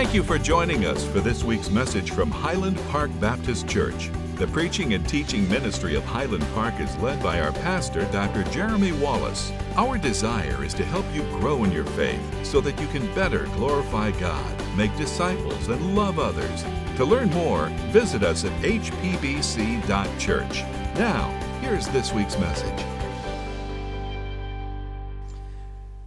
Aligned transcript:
Thank 0.00 0.14
you 0.14 0.22
for 0.22 0.38
joining 0.38 0.86
us 0.86 1.06
for 1.06 1.20
this 1.20 1.44
week's 1.44 1.68
message 1.68 2.12
from 2.12 2.30
Highland 2.30 2.78
Park 2.88 3.10
Baptist 3.20 3.68
Church. 3.68 4.08
The 4.36 4.46
preaching 4.46 4.94
and 4.94 5.06
teaching 5.06 5.46
ministry 5.46 5.94
of 5.94 6.06
Highland 6.06 6.46
Park 6.54 6.80
is 6.80 6.96
led 6.96 7.22
by 7.22 7.38
our 7.38 7.52
pastor, 7.52 8.06
Dr. 8.06 8.44
Jeremy 8.44 8.92
Wallace. 8.92 9.52
Our 9.76 9.98
desire 9.98 10.64
is 10.64 10.72
to 10.72 10.86
help 10.86 11.04
you 11.12 11.20
grow 11.38 11.64
in 11.64 11.70
your 11.70 11.84
faith 11.84 12.46
so 12.46 12.62
that 12.62 12.80
you 12.80 12.86
can 12.86 13.14
better 13.14 13.44
glorify 13.56 14.12
God, 14.12 14.74
make 14.74 14.96
disciples, 14.96 15.68
and 15.68 15.94
love 15.94 16.18
others. 16.18 16.64
To 16.96 17.04
learn 17.04 17.28
more, 17.32 17.66
visit 17.92 18.22
us 18.22 18.46
at 18.46 18.52
hpbc.church. 18.62 20.62
Now, 20.94 21.28
here's 21.60 21.88
this 21.88 22.10
week's 22.14 22.38
message. 22.38 22.86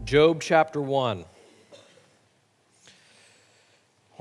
Job 0.04 0.42
chapter 0.42 0.82
1. 0.82 1.26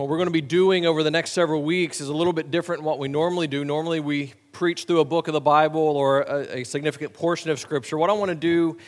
What 0.02 0.08
we're 0.08 0.16
going 0.16 0.26
to 0.26 0.32
be 0.32 0.40
doing 0.40 0.84
over 0.84 1.04
the 1.04 1.12
next 1.12 1.30
several 1.30 1.62
weeks 1.62 2.00
is 2.00 2.08
a 2.08 2.12
little 2.12 2.32
bit 2.32 2.50
different 2.50 2.80
than 2.80 2.86
what 2.86 2.98
we 2.98 3.06
normally 3.06 3.46
do. 3.46 3.64
Normally, 3.64 4.00
we 4.00 4.34
preach 4.50 4.86
through 4.86 4.98
a 4.98 5.04
book 5.04 5.28
of 5.28 5.32
the 5.32 5.40
Bible 5.40 5.78
or 5.78 6.22
a, 6.22 6.56
a 6.58 6.64
significant 6.64 7.12
portion 7.12 7.52
of 7.52 7.60
Scripture. 7.60 7.96
What 7.96 8.10
I 8.10 8.12
want 8.14 8.30
to 8.30 8.34
do 8.34 8.78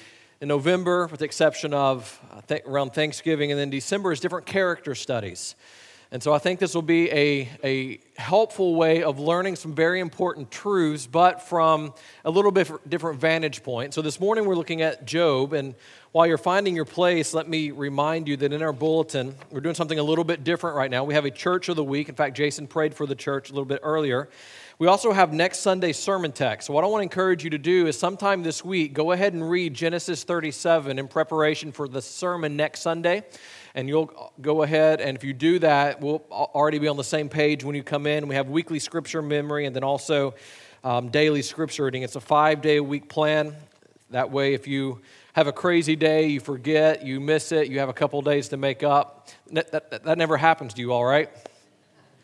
in 0.40 0.48
November, 0.48 1.06
with 1.06 1.20
the 1.20 1.24
exception 1.24 1.72
of 1.72 2.20
uh, 2.32 2.40
th- 2.40 2.62
around 2.66 2.94
Thanksgiving 2.94 3.52
and 3.52 3.60
then 3.60 3.70
December, 3.70 4.10
is 4.10 4.18
different 4.18 4.46
character 4.46 4.96
studies. 4.96 5.54
And 6.10 6.20
so 6.20 6.32
I 6.32 6.38
think 6.38 6.58
this 6.58 6.74
will 6.74 6.82
be 6.82 7.08
a, 7.12 7.48
a 7.62 8.00
helpful 8.16 8.74
way 8.74 9.04
of 9.04 9.20
learning 9.20 9.54
some 9.54 9.72
very 9.72 10.00
important 10.00 10.50
truths, 10.50 11.06
but 11.06 11.42
from 11.42 11.94
a 12.24 12.30
little 12.30 12.50
bit 12.50 12.70
different 12.90 13.20
vantage 13.20 13.62
point. 13.62 13.94
So 13.94 14.02
this 14.02 14.18
morning 14.18 14.46
we're 14.46 14.56
looking 14.56 14.82
at 14.82 15.06
Job, 15.06 15.52
and 15.52 15.76
while 16.14 16.28
you're 16.28 16.38
finding 16.38 16.76
your 16.76 16.84
place, 16.84 17.34
let 17.34 17.48
me 17.48 17.72
remind 17.72 18.28
you 18.28 18.36
that 18.36 18.52
in 18.52 18.62
our 18.62 18.72
bulletin, 18.72 19.34
we're 19.50 19.58
doing 19.58 19.74
something 19.74 19.98
a 19.98 20.02
little 20.04 20.22
bit 20.22 20.44
different 20.44 20.76
right 20.76 20.88
now. 20.88 21.02
We 21.02 21.14
have 21.14 21.24
a 21.24 21.30
church 21.30 21.68
of 21.68 21.74
the 21.74 21.82
week. 21.82 22.08
In 22.08 22.14
fact, 22.14 22.36
Jason 22.36 22.68
prayed 22.68 22.94
for 22.94 23.04
the 23.04 23.16
church 23.16 23.50
a 23.50 23.52
little 23.52 23.64
bit 23.64 23.80
earlier. 23.82 24.28
We 24.78 24.86
also 24.86 25.10
have 25.10 25.32
next 25.32 25.58
Sunday's 25.58 25.98
sermon 25.98 26.30
text. 26.30 26.68
So, 26.68 26.72
what 26.72 26.84
I 26.84 26.86
want 26.86 27.00
to 27.00 27.02
encourage 27.02 27.42
you 27.42 27.50
to 27.50 27.58
do 27.58 27.88
is 27.88 27.98
sometime 27.98 28.44
this 28.44 28.64
week, 28.64 28.92
go 28.92 29.10
ahead 29.10 29.32
and 29.32 29.50
read 29.50 29.74
Genesis 29.74 30.22
37 30.22 31.00
in 31.00 31.08
preparation 31.08 31.72
for 31.72 31.88
the 31.88 32.00
sermon 32.00 32.56
next 32.56 32.82
Sunday. 32.82 33.24
And 33.74 33.88
you'll 33.88 34.32
go 34.40 34.62
ahead, 34.62 35.00
and 35.00 35.16
if 35.16 35.24
you 35.24 35.32
do 35.32 35.58
that, 35.58 36.00
we'll 36.00 36.22
already 36.30 36.78
be 36.78 36.86
on 36.86 36.96
the 36.96 37.02
same 37.02 37.28
page 37.28 37.64
when 37.64 37.74
you 37.74 37.82
come 37.82 38.06
in. 38.06 38.28
We 38.28 38.36
have 38.36 38.48
weekly 38.48 38.78
scripture 38.78 39.20
memory 39.20 39.66
and 39.66 39.74
then 39.74 39.82
also 39.82 40.34
um, 40.84 41.08
daily 41.08 41.42
scripture 41.42 41.86
reading. 41.86 42.04
It's 42.04 42.14
a 42.14 42.20
five 42.20 42.62
day 42.62 42.76
a 42.76 42.84
week 42.84 43.08
plan. 43.08 43.56
That 44.10 44.30
way, 44.30 44.54
if 44.54 44.68
you 44.68 45.00
have 45.34 45.48
a 45.48 45.52
crazy 45.52 45.96
day, 45.96 46.28
you 46.28 46.38
forget, 46.38 47.04
you 47.04 47.20
miss 47.20 47.50
it, 47.50 47.68
you 47.68 47.80
have 47.80 47.88
a 47.88 47.92
couple 47.92 48.22
days 48.22 48.48
to 48.48 48.56
make 48.56 48.84
up. 48.84 49.28
That, 49.50 49.72
that, 49.72 50.04
that 50.04 50.16
never 50.16 50.36
happens 50.36 50.74
to 50.74 50.80
you, 50.80 50.92
all 50.92 51.04
right? 51.04 51.28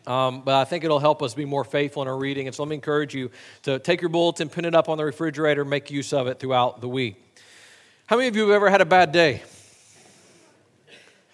Um, 0.07 0.41
but 0.41 0.55
I 0.55 0.63
think 0.63 0.85
it'll 0.85 0.99
help 0.99 1.21
us 1.21 1.33
be 1.33 1.43
more 1.43 1.65
faithful 1.65 2.01
in 2.01 2.07
our 2.07 2.17
reading. 2.17 2.47
And 2.47 2.55
so 2.55 2.63
let 2.63 2.69
me 2.69 2.75
encourage 2.75 3.13
you 3.13 3.29
to 3.63 3.79
take 3.79 4.01
your 4.01 4.09
bulletin, 4.09 4.47
pin 4.47 4.63
it 4.63 4.73
up 4.73 4.87
on 4.87 4.97
the 4.97 5.03
refrigerator, 5.03 5.65
make 5.65 5.91
use 5.91 6.13
of 6.13 6.27
it 6.27 6.39
throughout 6.39 6.79
the 6.79 6.87
week. 6.87 7.21
How 8.07 8.15
many 8.15 8.29
of 8.29 8.35
you 8.37 8.43
have 8.43 8.51
ever 8.51 8.69
had 8.69 8.81
a 8.81 8.85
bad 8.85 9.11
day? 9.11 9.43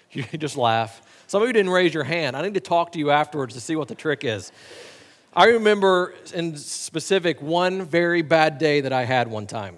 You 0.10 0.24
just 0.24 0.58
laugh. 0.58 1.02
Some 1.28 1.44
of 1.44 1.48
you 1.48 1.54
didn't 1.54 1.72
raise 1.72 1.94
your 1.94 2.06
hand. 2.06 2.36
I 2.36 2.42
need 2.42 2.56
to 2.56 2.60
talk 2.60 2.94
to 2.94 3.00
you 3.00 3.12
afterwards 3.12 3.54
to 3.54 3.60
see 3.60 3.76
what 3.76 3.88
the 3.88 3.94
trick 3.94 4.24
is. 4.24 4.52
I 5.32 5.48
remember 5.50 6.16
in 6.34 6.56
specific 6.56 7.40
one 7.40 7.84
very 7.84 8.24
bad 8.24 8.58
day 8.58 8.82
that 8.82 8.94
I 8.94 9.04
had 9.04 9.28
one 9.28 9.46
time. 9.46 9.78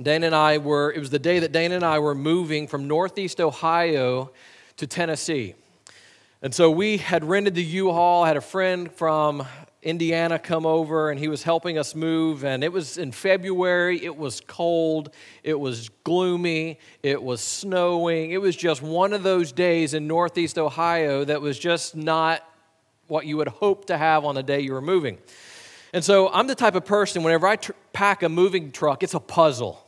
Dana 0.00 0.26
and 0.26 0.34
I 0.34 0.58
were, 0.58 0.92
it 0.92 0.98
was 0.98 1.08
the 1.08 1.18
day 1.18 1.38
that 1.38 1.52
Dana 1.52 1.74
and 1.74 1.84
I 1.84 2.00
were 2.00 2.14
moving 2.14 2.68
from 2.68 2.86
Northeast 2.86 3.40
Ohio 3.40 4.30
to 4.76 4.86
Tennessee. 4.86 5.54
And 6.42 6.54
so 6.54 6.70
we 6.70 6.98
had 6.98 7.24
rented 7.24 7.54
the 7.54 7.64
U 7.64 7.90
Haul, 7.90 8.26
had 8.26 8.36
a 8.36 8.42
friend 8.42 8.92
from 8.92 9.46
Indiana 9.82 10.38
come 10.38 10.66
over, 10.66 11.10
and 11.10 11.18
he 11.18 11.28
was 11.28 11.44
helping 11.44 11.78
us 11.78 11.94
move. 11.94 12.44
And 12.44 12.62
it 12.62 12.70
was 12.70 12.98
in 12.98 13.10
February, 13.10 14.04
it 14.04 14.14
was 14.14 14.42
cold, 14.46 15.14
it 15.42 15.58
was 15.58 15.88
gloomy, 16.04 16.78
it 17.02 17.22
was 17.22 17.40
snowing. 17.40 18.32
It 18.32 18.40
was 18.42 18.54
just 18.54 18.82
one 18.82 19.14
of 19.14 19.22
those 19.22 19.50
days 19.50 19.94
in 19.94 20.06
Northeast 20.06 20.58
Ohio 20.58 21.24
that 21.24 21.40
was 21.40 21.58
just 21.58 21.96
not 21.96 22.42
what 23.06 23.24
you 23.24 23.38
would 23.38 23.48
hope 23.48 23.86
to 23.86 23.96
have 23.96 24.26
on 24.26 24.34
the 24.34 24.42
day 24.42 24.60
you 24.60 24.74
were 24.74 24.82
moving. 24.82 25.16
And 25.94 26.04
so 26.04 26.28
I'm 26.28 26.48
the 26.48 26.54
type 26.54 26.74
of 26.74 26.84
person, 26.84 27.22
whenever 27.22 27.46
I 27.46 27.56
tr- 27.56 27.72
pack 27.94 28.22
a 28.22 28.28
moving 28.28 28.72
truck, 28.72 29.02
it's 29.02 29.14
a 29.14 29.20
puzzle. 29.20 29.85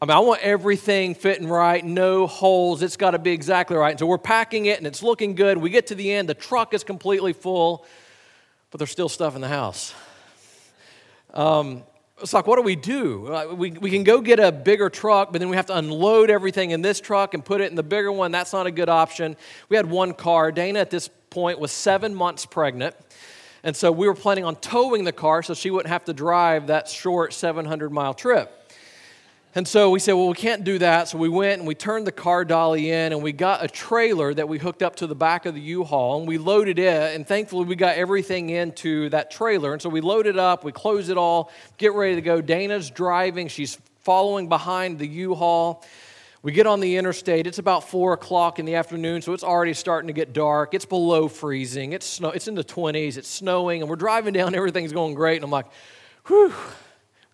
I 0.00 0.04
mean, 0.04 0.14
I 0.14 0.18
want 0.20 0.42
everything 0.42 1.14
fitting 1.14 1.48
right, 1.48 1.82
no 1.82 2.26
holes. 2.26 2.82
It's 2.82 2.98
got 2.98 3.12
to 3.12 3.18
be 3.18 3.30
exactly 3.30 3.78
right. 3.78 3.92
And 3.92 3.98
so 3.98 4.04
we're 4.04 4.18
packing 4.18 4.66
it 4.66 4.76
and 4.76 4.86
it's 4.86 5.02
looking 5.02 5.34
good. 5.34 5.56
We 5.56 5.70
get 5.70 5.86
to 5.86 5.94
the 5.94 6.12
end, 6.12 6.28
the 6.28 6.34
truck 6.34 6.74
is 6.74 6.84
completely 6.84 7.32
full, 7.32 7.86
but 8.70 8.78
there's 8.78 8.90
still 8.90 9.08
stuff 9.08 9.34
in 9.34 9.40
the 9.40 9.48
house. 9.48 9.94
Um, 11.32 11.82
it's 12.20 12.34
like, 12.34 12.46
what 12.46 12.56
do 12.56 12.62
we 12.62 12.76
do? 12.76 13.54
We, 13.56 13.70
we 13.70 13.90
can 13.90 14.04
go 14.04 14.20
get 14.20 14.38
a 14.38 14.52
bigger 14.52 14.90
truck, 14.90 15.32
but 15.32 15.38
then 15.38 15.48
we 15.48 15.56
have 15.56 15.66
to 15.66 15.76
unload 15.76 16.28
everything 16.28 16.72
in 16.72 16.82
this 16.82 17.00
truck 17.00 17.32
and 17.32 17.42
put 17.42 17.62
it 17.62 17.70
in 17.70 17.74
the 17.74 17.82
bigger 17.82 18.12
one. 18.12 18.32
That's 18.32 18.52
not 18.52 18.66
a 18.66 18.70
good 18.70 18.90
option. 18.90 19.34
We 19.70 19.76
had 19.76 19.86
one 19.86 20.12
car. 20.12 20.52
Dana, 20.52 20.78
at 20.78 20.90
this 20.90 21.08
point, 21.30 21.58
was 21.58 21.72
seven 21.72 22.14
months 22.14 22.44
pregnant. 22.44 22.94
And 23.62 23.74
so 23.74 23.92
we 23.92 24.06
were 24.06 24.14
planning 24.14 24.44
on 24.44 24.56
towing 24.56 25.04
the 25.04 25.12
car 25.12 25.42
so 25.42 25.54
she 25.54 25.70
wouldn't 25.70 25.90
have 25.90 26.04
to 26.04 26.12
drive 26.12 26.66
that 26.66 26.88
short 26.88 27.32
700 27.32 27.90
mile 27.90 28.12
trip. 28.12 28.65
And 29.56 29.66
so 29.66 29.88
we 29.88 30.00
said, 30.00 30.12
well, 30.12 30.28
we 30.28 30.34
can't 30.34 30.64
do 30.64 30.78
that. 30.80 31.08
So 31.08 31.16
we 31.16 31.30
went 31.30 31.60
and 31.60 31.66
we 31.66 31.74
turned 31.74 32.06
the 32.06 32.12
car 32.12 32.44
dolly 32.44 32.90
in 32.90 33.14
and 33.14 33.22
we 33.22 33.32
got 33.32 33.64
a 33.64 33.68
trailer 33.68 34.34
that 34.34 34.46
we 34.50 34.58
hooked 34.58 34.82
up 34.82 34.96
to 34.96 35.06
the 35.06 35.14
back 35.14 35.46
of 35.46 35.54
the 35.54 35.62
U 35.62 35.82
Haul 35.82 36.18
and 36.18 36.28
we 36.28 36.36
loaded 36.36 36.78
it. 36.78 37.14
And 37.14 37.26
thankfully, 37.26 37.64
we 37.64 37.74
got 37.74 37.96
everything 37.96 38.50
into 38.50 39.08
that 39.08 39.30
trailer. 39.30 39.72
And 39.72 39.80
so 39.80 39.88
we 39.88 40.02
loaded 40.02 40.34
it 40.34 40.38
up, 40.38 40.62
we 40.62 40.72
closed 40.72 41.08
it 41.08 41.16
all, 41.16 41.50
get 41.78 41.94
ready 41.94 42.16
to 42.16 42.20
go. 42.20 42.42
Dana's 42.42 42.90
driving, 42.90 43.48
she's 43.48 43.78
following 44.00 44.46
behind 44.50 44.98
the 44.98 45.08
U 45.08 45.34
Haul. 45.34 45.82
We 46.42 46.52
get 46.52 46.66
on 46.66 46.80
the 46.80 46.98
interstate. 46.98 47.46
It's 47.46 47.58
about 47.58 47.88
four 47.88 48.12
o'clock 48.12 48.58
in 48.58 48.66
the 48.66 48.74
afternoon, 48.74 49.22
so 49.22 49.32
it's 49.32 49.42
already 49.42 49.72
starting 49.72 50.08
to 50.08 50.12
get 50.12 50.34
dark. 50.34 50.74
It's 50.74 50.84
below 50.84 51.28
freezing. 51.28 51.94
It's 51.94 52.04
snow. 52.04 52.28
It's 52.28 52.46
in 52.46 52.56
the 52.56 52.62
20s. 52.62 53.16
It's 53.16 53.26
snowing, 53.26 53.80
and 53.80 53.88
we're 53.88 53.96
driving 53.96 54.34
down. 54.34 54.54
Everything's 54.54 54.92
going 54.92 55.14
great, 55.14 55.36
and 55.36 55.44
I'm 55.44 55.50
like, 55.50 55.66
"Whew, 56.26 56.52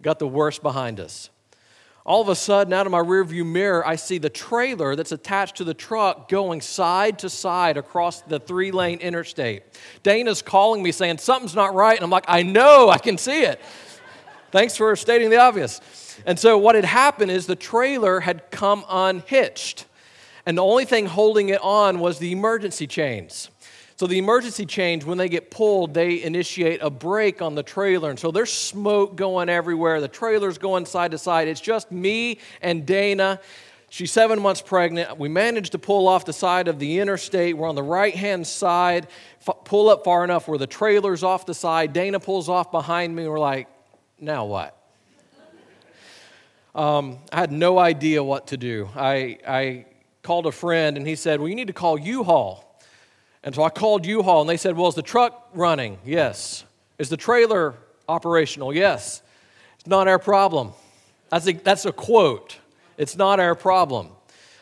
got 0.00 0.20
the 0.20 0.28
worst 0.28 0.62
behind 0.62 1.00
us." 1.00 1.28
All 2.04 2.20
of 2.20 2.28
a 2.28 2.34
sudden, 2.34 2.72
out 2.72 2.84
of 2.86 2.90
my 2.90 3.00
rearview 3.00 3.46
mirror, 3.46 3.86
I 3.86 3.94
see 3.94 4.18
the 4.18 4.28
trailer 4.28 4.96
that's 4.96 5.12
attached 5.12 5.56
to 5.58 5.64
the 5.64 5.74
truck 5.74 6.28
going 6.28 6.60
side 6.60 7.20
to 7.20 7.30
side 7.30 7.76
across 7.76 8.22
the 8.22 8.40
three 8.40 8.72
lane 8.72 8.98
interstate. 8.98 9.62
Dana's 10.02 10.42
calling 10.42 10.82
me 10.82 10.90
saying, 10.90 11.18
Something's 11.18 11.54
not 11.54 11.74
right. 11.74 11.94
And 11.94 12.02
I'm 12.02 12.10
like, 12.10 12.24
I 12.26 12.42
know, 12.42 12.88
I 12.88 12.98
can 12.98 13.18
see 13.18 13.42
it. 13.42 13.60
Thanks 14.50 14.76
for 14.76 14.96
stating 14.96 15.30
the 15.30 15.38
obvious. 15.38 15.80
And 16.26 16.38
so, 16.38 16.58
what 16.58 16.74
had 16.74 16.84
happened 16.84 17.30
is 17.30 17.46
the 17.46 17.54
trailer 17.54 18.18
had 18.18 18.50
come 18.50 18.84
unhitched. 18.88 19.86
And 20.44 20.58
the 20.58 20.64
only 20.64 20.84
thing 20.84 21.06
holding 21.06 21.50
it 21.50 21.60
on 21.62 22.00
was 22.00 22.18
the 22.18 22.32
emergency 22.32 22.88
chains. 22.88 23.48
So 24.02 24.08
the 24.08 24.18
emergency 24.18 24.66
chains, 24.66 25.04
when 25.04 25.16
they 25.16 25.28
get 25.28 25.48
pulled, 25.48 25.94
they 25.94 26.24
initiate 26.24 26.82
a 26.82 26.90
brake 26.90 27.40
on 27.40 27.54
the 27.54 27.62
trailer. 27.62 28.10
And 28.10 28.18
so 28.18 28.32
there's 28.32 28.52
smoke 28.52 29.14
going 29.14 29.48
everywhere. 29.48 30.00
The 30.00 30.08
trailer's 30.08 30.58
going 30.58 30.86
side 30.86 31.12
to 31.12 31.18
side. 31.18 31.46
It's 31.46 31.60
just 31.60 31.92
me 31.92 32.40
and 32.62 32.84
Dana. 32.84 33.38
She's 33.90 34.10
seven 34.10 34.42
months 34.42 34.60
pregnant. 34.60 35.18
We 35.18 35.28
managed 35.28 35.70
to 35.70 35.78
pull 35.78 36.08
off 36.08 36.24
the 36.24 36.32
side 36.32 36.66
of 36.66 36.80
the 36.80 36.98
interstate. 36.98 37.56
We're 37.56 37.68
on 37.68 37.76
the 37.76 37.82
right 37.84 38.12
hand 38.12 38.44
side, 38.44 39.06
f- 39.46 39.58
pull 39.64 39.88
up 39.88 40.02
far 40.02 40.24
enough 40.24 40.48
where 40.48 40.58
the 40.58 40.66
trailer's 40.66 41.22
off 41.22 41.46
the 41.46 41.54
side. 41.54 41.92
Dana 41.92 42.18
pulls 42.18 42.48
off 42.48 42.72
behind 42.72 43.14
me. 43.14 43.28
We're 43.28 43.38
like, 43.38 43.68
now 44.18 44.46
what? 44.46 44.76
Um, 46.74 47.18
I 47.30 47.38
had 47.38 47.52
no 47.52 47.78
idea 47.78 48.24
what 48.24 48.48
to 48.48 48.56
do. 48.56 48.88
I, 48.96 49.38
I 49.46 49.86
called 50.24 50.46
a 50.46 50.52
friend 50.52 50.96
and 50.96 51.06
he 51.06 51.14
said, 51.14 51.38
Well, 51.38 51.48
you 51.48 51.54
need 51.54 51.68
to 51.68 51.72
call 51.72 51.96
U 52.00 52.24
Haul. 52.24 52.71
And 53.44 53.54
so 53.54 53.62
I 53.62 53.70
called 53.70 54.06
U 54.06 54.22
Haul 54.22 54.42
and 54.42 54.50
they 54.50 54.56
said, 54.56 54.76
Well, 54.76 54.88
is 54.88 54.94
the 54.94 55.02
truck 55.02 55.48
running? 55.54 55.98
Yes. 56.04 56.64
Is 56.98 57.08
the 57.08 57.16
trailer 57.16 57.74
operational? 58.08 58.72
Yes. 58.72 59.22
It's 59.76 59.86
not 59.86 60.06
our 60.06 60.18
problem. 60.18 60.72
That's 61.30 61.48
a, 61.48 61.52
that's 61.52 61.84
a 61.84 61.92
quote. 61.92 62.58
It's 62.98 63.16
not 63.16 63.40
our 63.40 63.54
problem. 63.54 64.10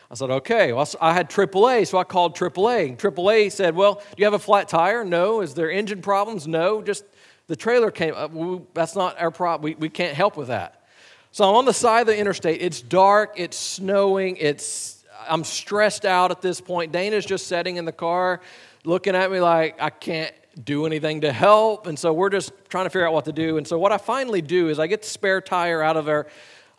I 0.09 0.15
said, 0.15 0.29
okay. 0.29 0.73
Well, 0.73 0.87
I 0.99 1.13
had 1.13 1.29
AAA, 1.29 1.87
so 1.87 1.97
I 1.97 2.03
called 2.03 2.35
AAA. 2.35 2.97
AAA 2.97 3.51
said, 3.51 3.75
well, 3.75 3.95
do 3.95 4.01
you 4.17 4.25
have 4.25 4.33
a 4.33 4.39
flat 4.39 4.67
tire? 4.67 5.05
No. 5.05 5.41
Is 5.41 5.53
there 5.53 5.71
engine 5.71 6.01
problems? 6.01 6.47
No. 6.47 6.81
Just 6.81 7.05
the 7.47 7.55
trailer 7.55 7.91
came. 7.91 8.13
Uh, 8.15 8.59
that's 8.73 8.95
not 8.95 9.19
our 9.21 9.31
problem. 9.31 9.63
We, 9.63 9.75
we 9.75 9.89
can't 9.89 10.15
help 10.15 10.35
with 10.35 10.49
that. 10.49 10.85
So 11.31 11.47
I'm 11.47 11.55
on 11.55 11.65
the 11.65 11.73
side 11.73 12.01
of 12.01 12.07
the 12.07 12.17
interstate. 12.17 12.61
It's 12.61 12.81
dark. 12.81 13.35
It's 13.37 13.57
snowing. 13.57 14.35
It's 14.37 15.05
I'm 15.29 15.43
stressed 15.43 16.03
out 16.03 16.31
at 16.31 16.41
this 16.41 16.59
point. 16.59 16.91
Dana's 16.91 17.25
just 17.25 17.47
sitting 17.47 17.77
in 17.77 17.85
the 17.85 17.91
car 17.91 18.41
looking 18.83 19.15
at 19.15 19.31
me 19.31 19.39
like 19.39 19.81
I 19.81 19.89
can't 19.89 20.33
do 20.63 20.85
anything 20.85 21.21
to 21.21 21.31
help. 21.31 21.87
And 21.87 21.97
so 21.97 22.11
we're 22.13 22.29
just 22.29 22.51
trying 22.69 22.85
to 22.85 22.89
figure 22.89 23.07
out 23.07 23.13
what 23.13 23.25
to 23.25 23.31
do. 23.31 23.57
And 23.57 23.67
so 23.67 23.79
what 23.79 23.91
I 23.91 23.97
finally 23.97 24.41
do 24.41 24.69
is 24.69 24.79
I 24.79 24.87
get 24.87 25.03
the 25.03 25.07
spare 25.07 25.41
tire 25.41 25.81
out 25.81 25.97
of 25.97 26.09
our 26.09 26.27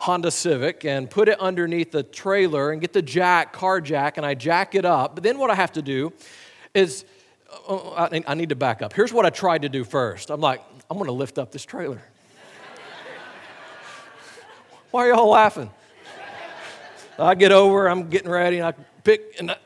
Honda 0.01 0.31
Civic 0.31 0.85
and 0.85 1.09
put 1.09 1.29
it 1.29 1.39
underneath 1.39 1.91
the 1.91 2.03
trailer 2.03 2.71
and 2.71 2.81
get 2.81 2.93
the 2.93 3.01
jack, 3.01 3.53
car 3.53 3.79
jack, 3.79 4.17
and 4.17 4.25
I 4.25 4.33
jack 4.33 4.75
it 4.75 4.85
up. 4.85 5.15
But 5.15 5.23
then 5.23 5.37
what 5.37 5.49
I 5.49 5.55
have 5.55 5.71
to 5.73 5.81
do 5.81 6.11
is 6.73 7.05
uh, 7.67 8.09
I 8.27 8.33
need 8.33 8.49
to 8.49 8.55
back 8.55 8.81
up. 8.81 8.93
Here's 8.93 9.13
what 9.13 9.25
I 9.25 9.29
tried 9.29 9.61
to 9.61 9.69
do 9.69 9.83
first. 9.83 10.29
I'm 10.29 10.41
like, 10.41 10.61
I'm 10.89 10.97
going 10.97 11.07
to 11.07 11.13
lift 11.13 11.37
up 11.37 11.51
this 11.51 11.63
trailer. 11.63 12.01
Why 14.91 15.05
are 15.07 15.13
y'all 15.13 15.29
laughing? 15.29 15.71
I 17.17 17.35
get 17.35 17.51
over, 17.51 17.87
I'm 17.87 18.09
getting 18.09 18.29
ready, 18.29 18.57
and 18.57 18.67
I 18.67 18.71
pick, 19.03 19.35
and 19.39 19.51
I, 19.51 19.57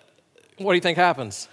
what 0.58 0.74
do 0.74 0.76
you 0.76 0.82
think 0.82 0.98
happens? 0.98 1.48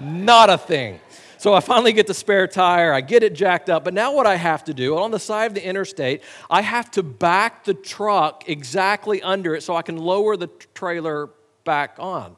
Not 0.00 0.50
a 0.50 0.58
thing. 0.58 1.00
So 1.36 1.54
I 1.54 1.60
finally 1.60 1.94
get 1.94 2.06
the 2.06 2.12
spare 2.12 2.46
tire, 2.46 2.92
I 2.92 3.00
get 3.00 3.22
it 3.22 3.32
jacked 3.32 3.70
up, 3.70 3.82
but 3.82 3.94
now 3.94 4.12
what 4.12 4.26
I 4.26 4.36
have 4.36 4.62
to 4.64 4.74
do, 4.74 4.98
on 4.98 5.10
the 5.10 5.18
side 5.18 5.46
of 5.46 5.54
the 5.54 5.66
interstate, 5.66 6.22
I 6.50 6.60
have 6.60 6.90
to 6.90 7.02
back 7.02 7.64
the 7.64 7.72
truck 7.72 8.46
exactly 8.46 9.22
under 9.22 9.54
it 9.54 9.62
so 9.62 9.74
I 9.74 9.80
can 9.80 9.96
lower 9.96 10.36
the 10.36 10.48
trailer 10.74 11.30
back 11.64 11.96
on. 11.98 12.36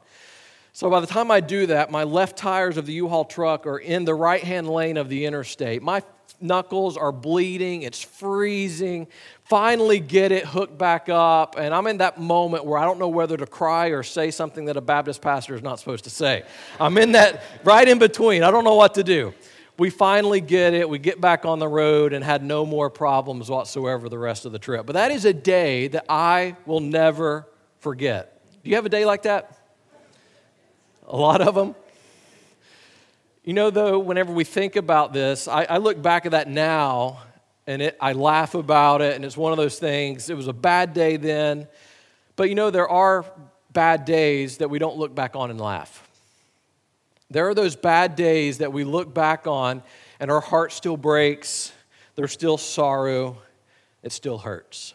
So 0.75 0.89
by 0.89 1.01
the 1.01 1.07
time 1.07 1.29
I 1.29 1.39
do 1.39 1.67
that, 1.67 1.91
my 1.91 2.03
left 2.03 2.35
tires 2.35 2.77
of 2.77 2.87
the 2.87 2.93
U 2.93 3.07
Haul 3.07 3.25
truck 3.25 3.67
are 3.67 3.77
in 3.77 4.05
the 4.05 4.15
right 4.15 4.43
hand 4.43 4.67
lane 4.67 4.97
of 4.97 5.07
the 5.07 5.25
interstate. 5.25 5.83
My 5.83 6.01
knuckles 6.41 6.97
are 6.97 7.11
bleeding, 7.11 7.83
it's 7.83 8.01
freezing. 8.01 9.07
Finally, 9.43 9.99
get 9.99 10.31
it 10.31 10.45
hooked 10.45 10.75
back 10.75 11.09
up, 11.09 11.57
and 11.59 11.75
I'm 11.75 11.85
in 11.85 11.99
that 11.99 12.19
moment 12.19 12.65
where 12.65 12.79
I 12.79 12.85
don't 12.85 12.97
know 12.97 13.07
whether 13.07 13.37
to 13.37 13.45
cry 13.45 13.87
or 13.87 14.01
say 14.01 14.31
something 14.31 14.65
that 14.65 14.75
a 14.75 14.81
Baptist 14.81 15.21
pastor 15.21 15.53
is 15.53 15.61
not 15.61 15.77
supposed 15.77 16.05
to 16.05 16.09
say. 16.09 16.43
I'm 16.79 16.97
in 16.97 17.11
that 17.11 17.43
right 17.63 17.87
in 17.87 17.99
between. 17.99 18.41
I 18.41 18.49
don't 18.49 18.63
know 18.63 18.75
what 18.75 18.95
to 18.95 19.03
do. 19.03 19.33
We 19.77 19.91
finally 19.91 20.41
get 20.41 20.73
it. 20.73 20.89
We 20.89 20.97
get 20.97 21.21
back 21.21 21.45
on 21.45 21.59
the 21.59 21.67
road 21.67 22.13
and 22.13 22.23
had 22.23 22.43
no 22.43 22.65
more 22.65 22.89
problems 22.89 23.47
whatsoever 23.47 24.09
the 24.09 24.19
rest 24.19 24.45
of 24.45 24.51
the 24.51 24.59
trip. 24.59 24.87
But 24.87 24.93
that 24.93 25.11
is 25.11 25.25
a 25.25 25.33
day 25.33 25.87
that 25.89 26.05
I 26.09 26.55
will 26.65 26.79
never 26.79 27.47
forget. 27.77 28.41
Do 28.63 28.71
you 28.71 28.75
have 28.75 28.87
a 28.87 28.89
day 28.89 29.05
like 29.05 29.23
that? 29.23 29.62
A 31.07 31.17
lot 31.17 31.41
of 31.41 31.55
them. 31.55 31.75
You 33.43 33.53
know, 33.53 33.69
though, 33.69 33.99
whenever 33.99 34.31
we 34.31 34.45
think 34.45 34.75
about 34.77 35.11
this, 35.11 35.47
I, 35.47 35.65
I 35.65 35.77
look 35.77 36.01
back 36.01 36.25
at 36.25 36.31
that 36.31 36.49
now 36.49 37.21
and 37.67 37.81
it, 37.81 37.97
I 37.99 38.13
laugh 38.13 38.55
about 38.55 39.01
it, 39.01 39.15
and 39.15 39.23
it's 39.23 39.37
one 39.37 39.51
of 39.51 39.57
those 39.57 39.79
things. 39.79 40.29
It 40.29 40.35
was 40.35 40.47
a 40.47 40.53
bad 40.53 40.93
day 40.93 41.17
then, 41.17 41.67
but 42.35 42.49
you 42.49 42.55
know, 42.55 42.71
there 42.71 42.87
are 42.87 43.25
bad 43.71 44.05
days 44.05 44.57
that 44.57 44.69
we 44.69 44.79
don't 44.79 44.97
look 44.97 45.13
back 45.15 45.35
on 45.35 45.49
and 45.49 45.59
laugh. 45.59 46.07
There 47.29 47.47
are 47.49 47.55
those 47.55 47.75
bad 47.75 48.15
days 48.15 48.59
that 48.59 48.71
we 48.71 48.83
look 48.83 49.13
back 49.13 49.47
on 49.47 49.81
and 50.19 50.29
our 50.29 50.41
heart 50.41 50.71
still 50.71 50.97
breaks, 50.97 51.71
there's 52.15 52.31
still 52.31 52.57
sorrow, 52.57 53.37
it 54.03 54.11
still 54.11 54.37
hurts. 54.37 54.93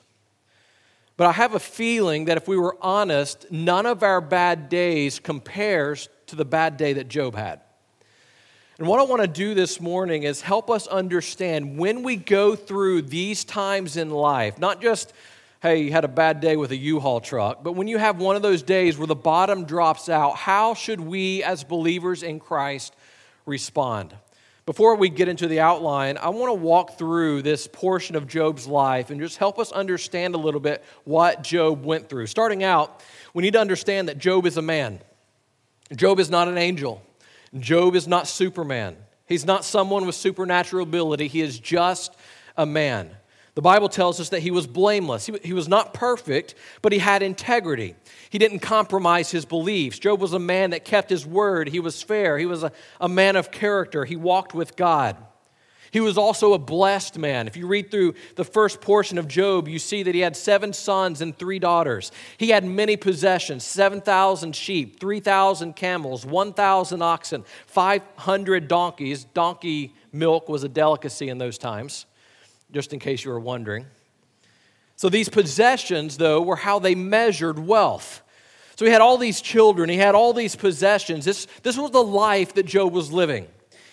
But 1.19 1.27
I 1.27 1.33
have 1.33 1.55
a 1.55 1.61
feeling 1.61 2.27
that 2.27 2.37
if 2.37 2.47
we 2.47 2.57
were 2.57 2.77
honest, 2.81 3.51
none 3.51 3.87
of 3.87 4.05
our 4.05 4.21
bad 4.21 4.69
days 4.69 5.19
compares 5.19 6.09
to 6.29 6.37
the 6.37 6.45
bad 6.45 6.77
day 6.77 6.93
that 6.93 7.09
Job 7.09 7.35
had. 7.35 7.61
And 8.79 8.87
what 8.87 9.01
I 9.01 9.03
want 9.03 9.23
to 9.23 9.29
do 9.29 9.53
this 9.53 9.81
morning 9.81 10.23
is 10.23 10.41
help 10.41 10.71
us 10.71 10.87
understand 10.87 11.77
when 11.77 12.05
we 12.05 12.15
go 12.15 12.55
through 12.55 13.03
these 13.03 13.45
times 13.45 13.97
in 13.97 14.11
life, 14.11 14.61
not 14.61 14.81
just, 14.81 15.13
hey, 15.61 15.83
you 15.83 15.91
had 15.91 16.05
a 16.05 16.09
bad 16.09 16.41
day 16.41 16.55
with 16.55 16.71
a 16.71 16.77
U 16.77 17.01
Haul 17.01 17.21
truck, 17.21 17.65
but 17.65 17.73
when 17.73 17.89
you 17.89 17.99
have 17.99 18.21
one 18.21 18.37
of 18.37 18.43
those 18.43 18.63
days 18.63 18.97
where 18.97 19.09
the 19.09 19.17
bottom 19.17 19.65
drops 19.65 20.09
out, 20.09 20.37
how 20.37 20.75
should 20.75 21.01
we 21.01 21.43
as 21.43 21.65
believers 21.65 22.23
in 22.23 22.39
Christ 22.39 22.95
respond? 23.45 24.15
Before 24.69 24.97
we 24.97 25.09
get 25.09 25.29
into 25.29 25.49
the 25.49 25.61
outline, 25.61 26.19
I 26.19 26.29
want 26.29 26.51
to 26.51 26.53
walk 26.53 26.99
through 26.99 27.41
this 27.41 27.67
portion 27.67 28.17
of 28.17 28.29
Job's 28.29 28.67
life 28.67 29.09
and 29.09 29.19
just 29.19 29.39
help 29.39 29.59
us 29.59 29.73
understand 29.73 30.35
a 30.35 30.37
little 30.37 30.61
bit 30.61 30.85
what 31.05 31.43
Job 31.43 31.87
went 31.87 32.11
through. 32.11 32.27
Starting 32.27 32.63
out, 32.63 33.03
we 33.33 33.43
need 33.43 33.55
to 33.55 33.61
understand 33.63 34.11
that 34.11 34.19
Job 34.19 34.45
is 34.45 34.59
a 34.59 34.63
man. 34.63 35.01
Job 35.97 36.21
is 36.21 36.29
not 36.29 36.49
an 36.49 36.59
angel. 36.59 37.03
Job 37.59 37.95
is 37.95 38.07
not 38.07 38.29
Superman. 38.29 38.99
He's 39.25 39.47
not 39.47 39.65
someone 39.65 40.05
with 40.05 40.17
supernatural 40.17 40.83
ability. 40.83 41.29
He 41.29 41.41
is 41.41 41.59
just 41.59 42.15
a 42.55 42.67
man. 42.67 43.17
The 43.59 43.63
Bible 43.63 43.89
tells 43.89 44.21
us 44.21 44.29
that 44.29 44.39
he 44.39 44.53
was 44.53 44.69
blameless. 44.69 45.29
He, 45.43 45.53
was 45.53 45.67
not 45.67 45.93
perfect, 45.93 46.55
but 46.81 46.93
he 46.93 47.01
had 47.01 47.25
integrity. 47.25 47.97
He 48.31 48.39
didn't 48.39 48.61
compromise 48.61 49.33
his 49.33 49.45
beliefs. 49.45 49.99
Job 49.99 50.21
was 50.21 50.33
a 50.33 50.39
man 50.39 50.71
that 50.71 50.85
kept 50.85 51.11
his 51.11 51.27
word. 51.27 51.69
He 51.69 51.81
was 51.81 52.01
fair. 52.01 52.39
He 52.39 52.47
was 52.47 52.63
a, 52.63 52.71
a 53.01 53.09
man 53.09 53.35
of 53.35 53.51
character. 53.51 54.05
He 54.05 54.15
walked 54.15 54.55
with 54.55 54.77
God. 54.77 55.17
He 55.91 55.99
was 55.99 56.17
also 56.17 56.53
a 56.53 56.59
blessed 56.61 57.19
man. 57.19 57.49
If 57.49 57.57
you 57.57 57.67
read 57.67 57.91
through 57.91 58.15
the 58.37 58.45
first 58.45 58.81
portion 58.81 59.19
of 59.19 59.27
Job, 59.27 59.67
you 59.67 59.81
see 59.81 60.05
that 60.05 60.15
he 60.15 60.21
had 60.21 60.37
seven 60.37 60.73
sons 60.73 61.21
and 61.21 61.37
three 61.37 61.59
daughters. 61.59 62.13
He 62.37 62.51
had 62.51 62.65
many 62.65 62.97
possessions 62.97 63.65
7,000 63.65 64.55
sheep, 64.55 65.01
3,000 65.01 65.75
camels, 65.75 66.25
1,000 66.25 67.03
oxen, 67.03 67.45
500 67.67 68.69
donkeys. 68.69 69.25
Donkey 69.25 69.95
milk 70.13 70.49
was 70.49 70.63
a 70.63 70.69
delicacy 70.69 71.29
in 71.29 71.39
those 71.39 71.59
times, 71.59 72.07
just 72.73 72.93
in 72.93 72.99
case 72.99 73.25
you 73.25 73.31
were 73.31 73.41
wondering. 73.41 73.87
So 74.97 75.09
these 75.09 75.29
possessions, 75.29 76.17
though, 76.17 76.43
were 76.43 76.57
how 76.57 76.79
they 76.79 76.95
measured 76.95 77.59
wealth. 77.59 78.23
So 78.77 78.85
he 78.85 78.91
had 78.91 79.01
all 79.01 79.17
these 79.17 79.41
children, 79.41 79.89
he 79.89 79.97
had 79.97 80.15
all 80.15 80.33
these 80.33 80.57
possessions. 80.57 81.25
This, 81.25 81.47
this 81.63 81.77
was 81.77 81.91
the 81.91 82.03
life 82.03 82.55
that 82.55 82.67
Job 82.67 82.93
was 82.93 83.13
living. 83.13 83.47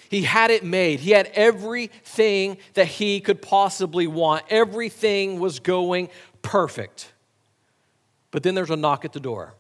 He 0.10 0.22
had 0.22 0.52
it 0.52 0.64
made. 0.64 1.00
He 1.00 1.12
had 1.12 1.28
everything 1.34 2.58
that 2.76 2.88
he 2.88 3.20
could 3.20 3.42
possibly 3.42 4.08
want. 4.08 4.44
Everything 4.50 5.40
was 5.40 5.60
going 5.60 6.10
perfect. 6.42 7.12
But 8.32 8.44
then 8.44 8.54
there's 8.54 8.70
a 8.70 8.76
knock 8.76 9.06
at 9.06 9.14
the 9.14 9.20
door. 9.20 9.54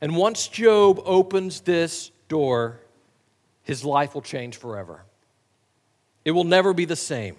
And 0.00 0.16
once 0.16 0.46
Job 0.46 1.00
opens 1.04 1.60
this 1.62 2.10
door, 2.28 2.80
his 3.62 3.84
life 3.84 4.14
will 4.14 4.22
change 4.22 4.56
forever. 4.56 5.02
It 6.28 6.32
will 6.32 6.44
never 6.44 6.74
be 6.74 6.84
the 6.84 6.94
same. 6.94 7.36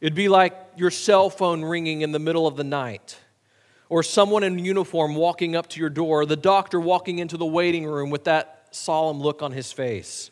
It'd 0.00 0.14
be 0.14 0.28
like 0.28 0.56
your 0.76 0.92
cell 0.92 1.30
phone 1.30 1.64
ringing 1.64 2.02
in 2.02 2.12
the 2.12 2.20
middle 2.20 2.46
of 2.46 2.54
the 2.54 2.62
night, 2.62 3.18
or 3.88 4.04
someone 4.04 4.44
in 4.44 4.60
uniform 4.60 5.16
walking 5.16 5.56
up 5.56 5.68
to 5.70 5.80
your 5.80 5.90
door, 5.90 6.20
or 6.20 6.24
the 6.26 6.36
doctor 6.36 6.78
walking 6.78 7.18
into 7.18 7.36
the 7.36 7.44
waiting 7.44 7.84
room 7.84 8.10
with 8.10 8.22
that 8.22 8.68
solemn 8.70 9.20
look 9.20 9.42
on 9.42 9.50
his 9.50 9.72
face. 9.72 10.30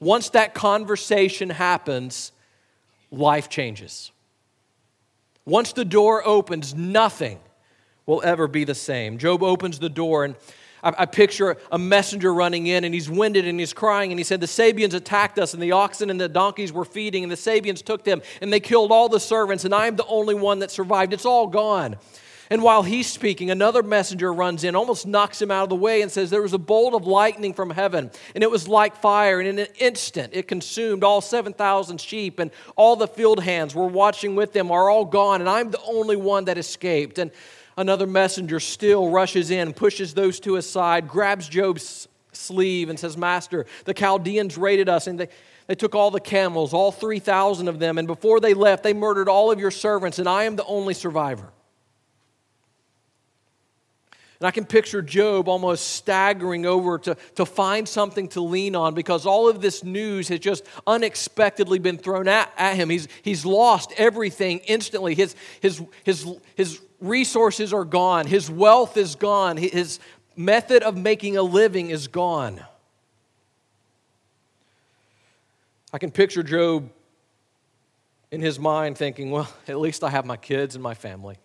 Once 0.00 0.30
that 0.30 0.54
conversation 0.54 1.50
happens, 1.50 2.32
life 3.10 3.50
changes. 3.50 4.10
Once 5.44 5.74
the 5.74 5.84
door 5.84 6.26
opens, 6.26 6.74
nothing 6.74 7.38
will 8.06 8.22
ever 8.24 8.48
be 8.48 8.64
the 8.64 8.74
same. 8.74 9.18
Job 9.18 9.42
opens 9.42 9.78
the 9.78 9.90
door 9.90 10.24
and 10.24 10.36
I, 10.82 10.94
I 10.98 11.06
picture 11.06 11.56
a 11.70 11.78
messenger 11.78 12.32
running 12.32 12.66
in 12.66 12.84
and 12.84 12.94
he's 12.94 13.10
winded 13.10 13.46
and 13.46 13.58
he's 13.58 13.72
crying 13.72 14.12
and 14.12 14.18
he 14.18 14.24
said, 14.24 14.40
The 14.40 14.46
Sabeans 14.46 14.94
attacked 14.94 15.38
us 15.38 15.54
and 15.54 15.62
the 15.62 15.72
oxen 15.72 16.10
and 16.10 16.20
the 16.20 16.28
donkeys 16.28 16.72
were 16.72 16.84
feeding 16.84 17.22
and 17.22 17.32
the 17.32 17.36
Sabeans 17.36 17.82
took 17.82 18.04
them 18.04 18.22
and 18.40 18.52
they 18.52 18.60
killed 18.60 18.92
all 18.92 19.08
the 19.08 19.20
servants 19.20 19.64
and 19.64 19.74
I'm 19.74 19.96
the 19.96 20.06
only 20.06 20.34
one 20.34 20.60
that 20.60 20.70
survived. 20.70 21.12
It's 21.12 21.26
all 21.26 21.46
gone. 21.46 21.96
And 22.52 22.62
while 22.62 22.82
he's 22.82 23.06
speaking, 23.06 23.50
another 23.50 23.82
messenger 23.82 24.30
runs 24.30 24.62
in, 24.62 24.76
almost 24.76 25.06
knocks 25.06 25.40
him 25.40 25.50
out 25.50 25.62
of 25.62 25.68
the 25.70 25.74
way, 25.74 26.02
and 26.02 26.12
says, 26.12 26.28
There 26.28 26.42
was 26.42 26.52
a 26.52 26.58
bolt 26.58 26.92
of 26.92 27.06
lightning 27.06 27.54
from 27.54 27.70
heaven, 27.70 28.10
and 28.34 28.44
it 28.44 28.50
was 28.50 28.68
like 28.68 28.94
fire, 28.96 29.40
and 29.40 29.48
in 29.48 29.58
an 29.58 29.68
instant 29.78 30.34
it 30.34 30.48
consumed 30.48 31.02
all 31.02 31.22
7,000 31.22 31.98
sheep, 31.98 32.38
and 32.38 32.50
all 32.76 32.94
the 32.94 33.08
field 33.08 33.42
hands 33.42 33.74
were 33.74 33.86
watching 33.86 34.36
with 34.36 34.52
them 34.52 34.70
are 34.70 34.90
all 34.90 35.06
gone, 35.06 35.40
and 35.40 35.48
I'm 35.48 35.70
the 35.70 35.80
only 35.82 36.16
one 36.16 36.44
that 36.44 36.58
escaped. 36.58 37.16
And 37.16 37.30
Another 37.76 38.06
messenger 38.06 38.60
still 38.60 39.08
rushes 39.08 39.50
in, 39.50 39.72
pushes 39.72 40.14
those 40.14 40.40
two 40.40 40.56
aside, 40.56 41.08
grabs 41.08 41.48
Job's 41.48 42.08
sleeve, 42.32 42.88
and 42.88 42.98
says, 42.98 43.16
Master, 43.16 43.66
the 43.84 43.94
Chaldeans 43.94 44.58
raided 44.58 44.88
us, 44.88 45.06
and 45.06 45.20
they, 45.20 45.28
they 45.66 45.74
took 45.74 45.94
all 45.94 46.10
the 46.10 46.20
camels, 46.20 46.74
all 46.74 46.92
3,000 46.92 47.68
of 47.68 47.78
them, 47.78 47.98
and 47.98 48.06
before 48.06 48.40
they 48.40 48.54
left, 48.54 48.82
they 48.82 48.92
murdered 48.92 49.28
all 49.28 49.50
of 49.50 49.58
your 49.58 49.70
servants, 49.70 50.18
and 50.18 50.28
I 50.28 50.44
am 50.44 50.56
the 50.56 50.64
only 50.64 50.94
survivor. 50.94 51.52
And 54.42 54.48
I 54.48 54.50
can 54.50 54.64
picture 54.64 55.02
Job 55.02 55.48
almost 55.48 55.86
staggering 55.90 56.66
over 56.66 56.98
to, 56.98 57.16
to 57.36 57.46
find 57.46 57.88
something 57.88 58.26
to 58.30 58.40
lean 58.40 58.74
on 58.74 58.92
because 58.92 59.24
all 59.24 59.48
of 59.48 59.60
this 59.60 59.84
news 59.84 60.26
has 60.26 60.40
just 60.40 60.64
unexpectedly 60.84 61.78
been 61.78 61.96
thrown 61.96 62.26
at, 62.26 62.52
at 62.58 62.74
him. 62.74 62.90
He's, 62.90 63.06
he's 63.22 63.46
lost 63.46 63.92
everything 63.96 64.58
instantly. 64.66 65.14
His, 65.14 65.36
his, 65.60 65.80
his, 66.02 66.26
his 66.56 66.80
resources 66.98 67.72
are 67.72 67.84
gone, 67.84 68.26
his 68.26 68.50
wealth 68.50 68.96
is 68.96 69.14
gone, 69.14 69.58
his 69.58 70.00
method 70.34 70.82
of 70.82 70.96
making 70.96 71.36
a 71.36 71.42
living 71.42 71.90
is 71.90 72.08
gone. 72.08 72.60
I 75.92 75.98
can 75.98 76.10
picture 76.10 76.42
Job 76.42 76.90
in 78.32 78.40
his 78.40 78.58
mind 78.58 78.98
thinking, 78.98 79.30
well, 79.30 79.48
at 79.68 79.78
least 79.78 80.02
I 80.02 80.10
have 80.10 80.26
my 80.26 80.36
kids 80.36 80.74
and 80.74 80.82
my 80.82 80.94
family. 80.94 81.38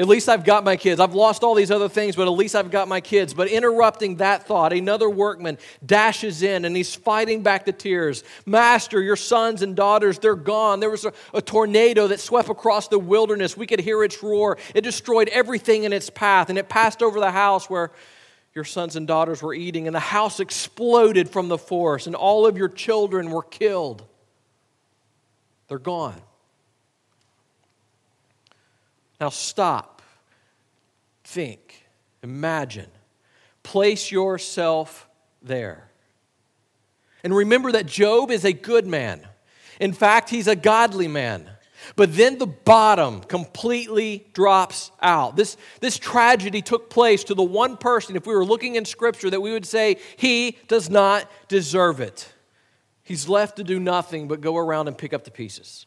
At 0.00 0.08
least 0.08 0.30
I've 0.30 0.44
got 0.44 0.64
my 0.64 0.76
kids. 0.76 0.98
I've 0.98 1.12
lost 1.12 1.44
all 1.44 1.54
these 1.54 1.70
other 1.70 1.88
things, 1.90 2.16
but 2.16 2.26
at 2.26 2.30
least 2.30 2.56
I've 2.56 2.70
got 2.70 2.88
my 2.88 3.02
kids. 3.02 3.34
But 3.34 3.48
interrupting 3.48 4.16
that 4.16 4.46
thought, 4.46 4.72
another 4.72 5.10
workman 5.10 5.58
dashes 5.84 6.42
in 6.42 6.64
and 6.64 6.74
he's 6.74 6.94
fighting 6.94 7.42
back 7.42 7.66
the 7.66 7.72
tears. 7.72 8.24
Master, 8.46 9.02
your 9.02 9.16
sons 9.16 9.60
and 9.60 9.76
daughters, 9.76 10.18
they're 10.18 10.36
gone. 10.36 10.80
There 10.80 10.88
was 10.88 11.04
a, 11.04 11.12
a 11.34 11.42
tornado 11.42 12.06
that 12.06 12.18
swept 12.18 12.48
across 12.48 12.88
the 12.88 12.98
wilderness. 12.98 13.58
We 13.58 13.66
could 13.66 13.80
hear 13.80 14.02
its 14.02 14.22
roar. 14.22 14.56
It 14.74 14.80
destroyed 14.80 15.28
everything 15.28 15.84
in 15.84 15.92
its 15.92 16.08
path, 16.08 16.48
and 16.48 16.56
it 16.56 16.70
passed 16.70 17.02
over 17.02 17.20
the 17.20 17.30
house 17.30 17.68
where 17.68 17.90
your 18.54 18.64
sons 18.64 18.96
and 18.96 19.06
daughters 19.06 19.42
were 19.42 19.52
eating, 19.52 19.86
and 19.86 19.94
the 19.94 20.00
house 20.00 20.40
exploded 20.40 21.28
from 21.28 21.48
the 21.48 21.58
force, 21.58 22.06
and 22.06 22.16
all 22.16 22.46
of 22.46 22.56
your 22.56 22.70
children 22.70 23.30
were 23.30 23.42
killed. 23.42 24.02
They're 25.68 25.78
gone. 25.78 26.22
Now 29.20 29.28
stop, 29.28 30.00
think, 31.24 31.86
imagine, 32.22 32.88
place 33.62 34.10
yourself 34.10 35.08
there. 35.42 35.90
And 37.22 37.34
remember 37.34 37.72
that 37.72 37.84
Job 37.84 38.30
is 38.30 38.46
a 38.46 38.52
good 38.52 38.86
man. 38.86 39.26
In 39.78 39.92
fact, 39.92 40.30
he's 40.30 40.46
a 40.46 40.56
godly 40.56 41.06
man. 41.06 41.50
But 41.96 42.16
then 42.16 42.38
the 42.38 42.46
bottom 42.46 43.20
completely 43.20 44.26
drops 44.32 44.90
out. 45.02 45.36
This, 45.36 45.56
this 45.80 45.98
tragedy 45.98 46.62
took 46.62 46.88
place 46.88 47.24
to 47.24 47.34
the 47.34 47.42
one 47.42 47.76
person, 47.76 48.16
if 48.16 48.26
we 48.26 48.34
were 48.34 48.44
looking 48.44 48.76
in 48.76 48.84
Scripture, 48.84 49.30
that 49.30 49.40
we 49.40 49.52
would 49.52 49.66
say, 49.66 49.96
he 50.16 50.58
does 50.68 50.88
not 50.88 51.30
deserve 51.48 52.00
it. 52.00 52.32
He's 53.02 53.28
left 53.28 53.56
to 53.56 53.64
do 53.64 53.80
nothing 53.80 54.28
but 54.28 54.40
go 54.40 54.56
around 54.56 54.88
and 54.88 54.96
pick 54.96 55.12
up 55.12 55.24
the 55.24 55.30
pieces. 55.30 55.86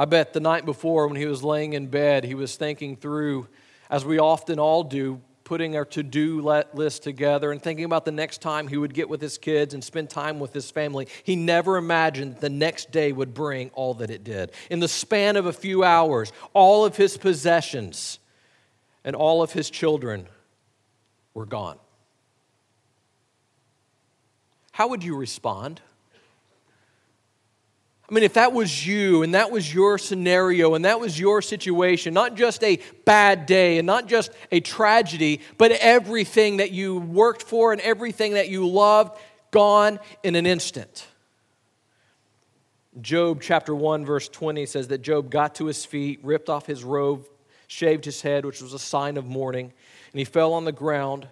I 0.00 0.06
bet 0.06 0.32
the 0.32 0.40
night 0.40 0.64
before, 0.64 1.08
when 1.08 1.16
he 1.16 1.26
was 1.26 1.44
laying 1.44 1.74
in 1.74 1.88
bed, 1.88 2.24
he 2.24 2.34
was 2.34 2.56
thinking 2.56 2.96
through, 2.96 3.48
as 3.90 4.02
we 4.02 4.18
often 4.18 4.58
all 4.58 4.82
do, 4.82 5.20
putting 5.44 5.76
our 5.76 5.84
to 5.84 6.02
do 6.02 6.40
list 6.72 7.02
together 7.02 7.52
and 7.52 7.62
thinking 7.62 7.84
about 7.84 8.06
the 8.06 8.10
next 8.10 8.40
time 8.40 8.66
he 8.66 8.78
would 8.78 8.94
get 8.94 9.10
with 9.10 9.20
his 9.20 9.36
kids 9.36 9.74
and 9.74 9.84
spend 9.84 10.08
time 10.08 10.40
with 10.40 10.54
his 10.54 10.70
family. 10.70 11.06
He 11.22 11.36
never 11.36 11.76
imagined 11.76 12.38
the 12.38 12.48
next 12.48 12.90
day 12.90 13.12
would 13.12 13.34
bring 13.34 13.68
all 13.74 13.92
that 13.92 14.08
it 14.08 14.24
did. 14.24 14.52
In 14.70 14.80
the 14.80 14.88
span 14.88 15.36
of 15.36 15.44
a 15.44 15.52
few 15.52 15.84
hours, 15.84 16.32
all 16.54 16.86
of 16.86 16.96
his 16.96 17.18
possessions 17.18 18.20
and 19.04 19.14
all 19.14 19.42
of 19.42 19.52
his 19.52 19.68
children 19.68 20.28
were 21.34 21.44
gone. 21.44 21.78
How 24.72 24.88
would 24.88 25.04
you 25.04 25.14
respond? 25.14 25.82
I 28.10 28.14
mean, 28.14 28.24
if 28.24 28.34
that 28.34 28.52
was 28.52 28.84
you 28.84 29.22
and 29.22 29.34
that 29.34 29.52
was 29.52 29.72
your 29.72 29.96
scenario 29.96 30.74
and 30.74 30.84
that 30.84 30.98
was 30.98 31.18
your 31.18 31.40
situation, 31.40 32.12
not 32.12 32.34
just 32.34 32.64
a 32.64 32.80
bad 33.04 33.46
day 33.46 33.78
and 33.78 33.86
not 33.86 34.08
just 34.08 34.32
a 34.50 34.58
tragedy, 34.58 35.40
but 35.58 35.70
everything 35.70 36.56
that 36.56 36.72
you 36.72 36.98
worked 36.98 37.42
for 37.42 37.70
and 37.70 37.80
everything 37.80 38.34
that 38.34 38.48
you 38.48 38.66
loved 38.66 39.16
gone 39.52 40.00
in 40.24 40.34
an 40.34 40.44
instant. 40.44 41.06
Job 43.00 43.40
chapter 43.40 43.74
1, 43.74 44.04
verse 44.04 44.28
20 44.28 44.66
says 44.66 44.88
that 44.88 45.02
Job 45.02 45.30
got 45.30 45.54
to 45.56 45.66
his 45.66 45.84
feet, 45.84 46.18
ripped 46.24 46.50
off 46.50 46.66
his 46.66 46.82
robe, 46.82 47.26
shaved 47.68 48.04
his 48.04 48.22
head, 48.22 48.44
which 48.44 48.60
was 48.60 48.74
a 48.74 48.78
sign 48.80 49.16
of 49.16 49.26
mourning, 49.26 49.72
and 50.12 50.18
he 50.18 50.24
fell 50.24 50.52
on 50.52 50.64
the 50.64 50.72
ground 50.72 51.28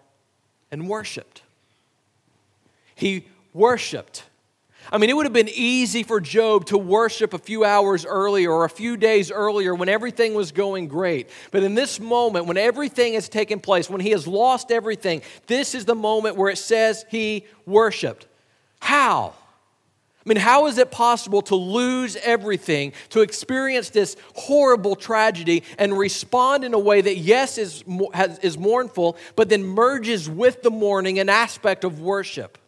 and 0.70 0.88
worshiped. 0.88 1.42
He 2.94 3.26
worshiped. 3.52 4.22
I 4.90 4.98
mean, 4.98 5.10
it 5.10 5.16
would 5.16 5.26
have 5.26 5.34
been 5.34 5.50
easy 5.52 6.02
for 6.02 6.20
Job 6.20 6.64
to 6.66 6.78
worship 6.78 7.34
a 7.34 7.38
few 7.38 7.64
hours 7.64 8.06
earlier 8.06 8.50
or 8.50 8.64
a 8.64 8.70
few 8.70 8.96
days 8.96 9.30
earlier 9.30 9.74
when 9.74 9.88
everything 9.88 10.32
was 10.32 10.50
going 10.50 10.88
great. 10.88 11.28
But 11.50 11.62
in 11.62 11.74
this 11.74 12.00
moment, 12.00 12.46
when 12.46 12.56
everything 12.56 13.12
has 13.14 13.28
taken 13.28 13.60
place, 13.60 13.90
when 13.90 14.00
he 14.00 14.10
has 14.10 14.26
lost 14.26 14.70
everything, 14.70 15.22
this 15.46 15.74
is 15.74 15.84
the 15.84 15.94
moment 15.94 16.36
where 16.36 16.50
it 16.50 16.56
says 16.56 17.04
he 17.10 17.44
worshiped. 17.66 18.26
How? 18.80 19.34
I 20.24 20.28
mean, 20.28 20.38
how 20.38 20.66
is 20.66 20.78
it 20.78 20.90
possible 20.90 21.42
to 21.42 21.54
lose 21.54 22.16
everything, 22.16 22.92
to 23.10 23.20
experience 23.20 23.90
this 23.90 24.16
horrible 24.34 24.96
tragedy, 24.96 25.64
and 25.78 25.96
respond 25.96 26.64
in 26.64 26.74
a 26.74 26.78
way 26.78 27.00
that, 27.00 27.16
yes, 27.16 27.58
is, 27.58 27.84
is 28.42 28.58
mournful, 28.58 29.16
but 29.36 29.48
then 29.48 29.64
merges 29.64 30.28
with 30.28 30.62
the 30.62 30.70
mourning 30.70 31.18
an 31.18 31.28
aspect 31.28 31.84
of 31.84 32.00
worship? 32.00 32.58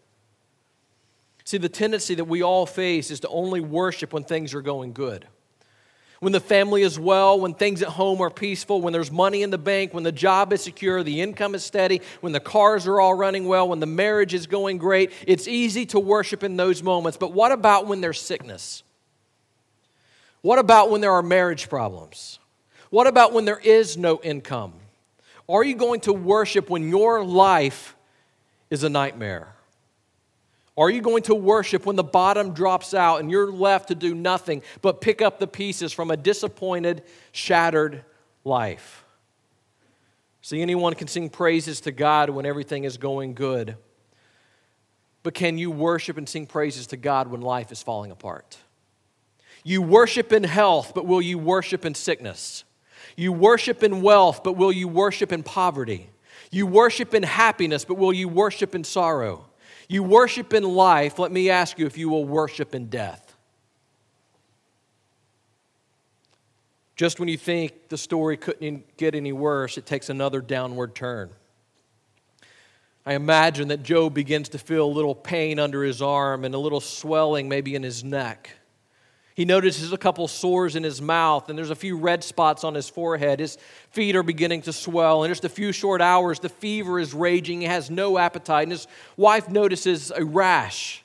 See, 1.50 1.58
the 1.58 1.68
tendency 1.68 2.14
that 2.14 2.26
we 2.26 2.44
all 2.44 2.64
face 2.64 3.10
is 3.10 3.18
to 3.18 3.28
only 3.28 3.58
worship 3.58 4.12
when 4.12 4.22
things 4.22 4.54
are 4.54 4.62
going 4.62 4.92
good. 4.92 5.26
When 6.20 6.32
the 6.32 6.38
family 6.38 6.82
is 6.82 6.96
well, 6.96 7.40
when 7.40 7.54
things 7.54 7.82
at 7.82 7.88
home 7.88 8.20
are 8.20 8.30
peaceful, 8.30 8.80
when 8.80 8.92
there's 8.92 9.10
money 9.10 9.42
in 9.42 9.50
the 9.50 9.58
bank, 9.58 9.92
when 9.92 10.04
the 10.04 10.12
job 10.12 10.52
is 10.52 10.62
secure, 10.62 11.02
the 11.02 11.20
income 11.20 11.56
is 11.56 11.64
steady, 11.64 12.02
when 12.20 12.32
the 12.32 12.38
cars 12.38 12.86
are 12.86 13.00
all 13.00 13.14
running 13.14 13.48
well, 13.48 13.68
when 13.68 13.80
the 13.80 13.86
marriage 13.86 14.32
is 14.32 14.46
going 14.46 14.78
great, 14.78 15.10
it's 15.26 15.48
easy 15.48 15.84
to 15.86 15.98
worship 15.98 16.44
in 16.44 16.56
those 16.56 16.84
moments. 16.84 17.18
But 17.18 17.32
what 17.32 17.50
about 17.50 17.88
when 17.88 18.00
there's 18.00 18.20
sickness? 18.20 18.84
What 20.42 20.60
about 20.60 20.88
when 20.88 21.00
there 21.00 21.14
are 21.14 21.20
marriage 21.20 21.68
problems? 21.68 22.38
What 22.90 23.08
about 23.08 23.32
when 23.32 23.44
there 23.44 23.58
is 23.58 23.96
no 23.96 24.20
income? 24.22 24.74
Are 25.48 25.64
you 25.64 25.74
going 25.74 25.98
to 26.02 26.12
worship 26.12 26.70
when 26.70 26.88
your 26.88 27.24
life 27.24 27.96
is 28.70 28.84
a 28.84 28.88
nightmare? 28.88 29.56
Are 30.76 30.88
you 30.88 31.02
going 31.02 31.22
to 31.24 31.34
worship 31.34 31.84
when 31.84 31.96
the 31.96 32.04
bottom 32.04 32.54
drops 32.54 32.94
out 32.94 33.20
and 33.20 33.30
you're 33.30 33.52
left 33.52 33.88
to 33.88 33.94
do 33.94 34.14
nothing 34.14 34.62
but 34.82 35.00
pick 35.00 35.20
up 35.20 35.38
the 35.38 35.46
pieces 35.46 35.92
from 35.92 36.10
a 36.10 36.16
disappointed, 36.16 37.02
shattered 37.32 38.04
life? 38.44 39.04
See, 40.42 40.62
anyone 40.62 40.94
can 40.94 41.08
sing 41.08 41.28
praises 41.28 41.80
to 41.82 41.92
God 41.92 42.30
when 42.30 42.46
everything 42.46 42.84
is 42.84 42.96
going 42.96 43.34
good. 43.34 43.76
But 45.22 45.34
can 45.34 45.58
you 45.58 45.70
worship 45.70 46.16
and 46.16 46.28
sing 46.28 46.46
praises 46.46 46.86
to 46.88 46.96
God 46.96 47.28
when 47.28 47.42
life 47.42 47.70
is 47.72 47.82
falling 47.82 48.10
apart? 48.10 48.56
You 49.64 49.82
worship 49.82 50.32
in 50.32 50.44
health, 50.44 50.92
but 50.94 51.04
will 51.04 51.20
you 51.20 51.38
worship 51.38 51.84
in 51.84 51.94
sickness? 51.94 52.64
You 53.16 53.32
worship 53.32 53.82
in 53.82 54.00
wealth, 54.00 54.42
but 54.42 54.54
will 54.54 54.72
you 54.72 54.88
worship 54.88 55.32
in 55.32 55.42
poverty? 55.42 56.08
You 56.50 56.66
worship 56.66 57.12
in 57.12 57.22
happiness, 57.22 57.84
but 57.84 57.98
will 57.98 58.12
you 58.14 58.28
worship 58.28 58.74
in 58.74 58.82
sorrow? 58.82 59.49
You 59.90 60.04
worship 60.04 60.54
in 60.54 60.62
life, 60.62 61.18
let 61.18 61.32
me 61.32 61.50
ask 61.50 61.76
you 61.76 61.84
if 61.84 61.98
you 61.98 62.08
will 62.08 62.24
worship 62.24 62.76
in 62.76 62.86
death. 62.86 63.34
Just 66.94 67.18
when 67.18 67.28
you 67.28 67.36
think 67.36 67.88
the 67.88 67.98
story 67.98 68.36
couldn't 68.36 68.96
get 68.96 69.16
any 69.16 69.32
worse, 69.32 69.76
it 69.76 69.86
takes 69.86 70.08
another 70.08 70.40
downward 70.40 70.94
turn. 70.94 71.30
I 73.04 73.14
imagine 73.14 73.66
that 73.66 73.82
Job 73.82 74.14
begins 74.14 74.50
to 74.50 74.58
feel 74.58 74.86
a 74.86 74.86
little 74.86 75.16
pain 75.16 75.58
under 75.58 75.82
his 75.82 76.00
arm 76.00 76.44
and 76.44 76.54
a 76.54 76.58
little 76.58 76.80
swelling 76.80 77.48
maybe 77.48 77.74
in 77.74 77.82
his 77.82 78.04
neck. 78.04 78.59
He 79.40 79.46
notices 79.46 79.90
a 79.90 79.96
couple 79.96 80.28
sores 80.28 80.76
in 80.76 80.82
his 80.82 81.00
mouth, 81.00 81.48
and 81.48 81.56
there's 81.56 81.70
a 81.70 81.74
few 81.74 81.96
red 81.96 82.22
spots 82.22 82.62
on 82.62 82.74
his 82.74 82.90
forehead. 82.90 83.40
His 83.40 83.56
feet 83.88 84.14
are 84.14 84.22
beginning 84.22 84.60
to 84.60 84.72
swell. 84.74 85.24
In 85.24 85.30
just 85.30 85.46
a 85.46 85.48
few 85.48 85.72
short 85.72 86.02
hours, 86.02 86.40
the 86.40 86.50
fever 86.50 87.00
is 87.00 87.14
raging. 87.14 87.62
He 87.62 87.66
has 87.66 87.88
no 87.88 88.18
appetite. 88.18 88.64
And 88.64 88.72
his 88.72 88.86
wife 89.16 89.48
notices 89.48 90.12
a 90.14 90.22
rash 90.22 91.02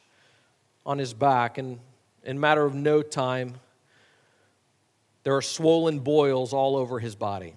on 0.86 0.98
his 0.98 1.14
back. 1.14 1.58
And 1.58 1.80
in 2.26 2.36
a 2.36 2.40
matter 2.42 2.66
of 2.66 2.76
no 2.76 3.02
time, 3.02 3.54
there 5.24 5.38
are 5.38 5.42
swollen 5.42 6.00
boils 6.00 6.52
all 6.52 6.76
over 6.76 7.00
his 7.00 7.16
body. 7.16 7.56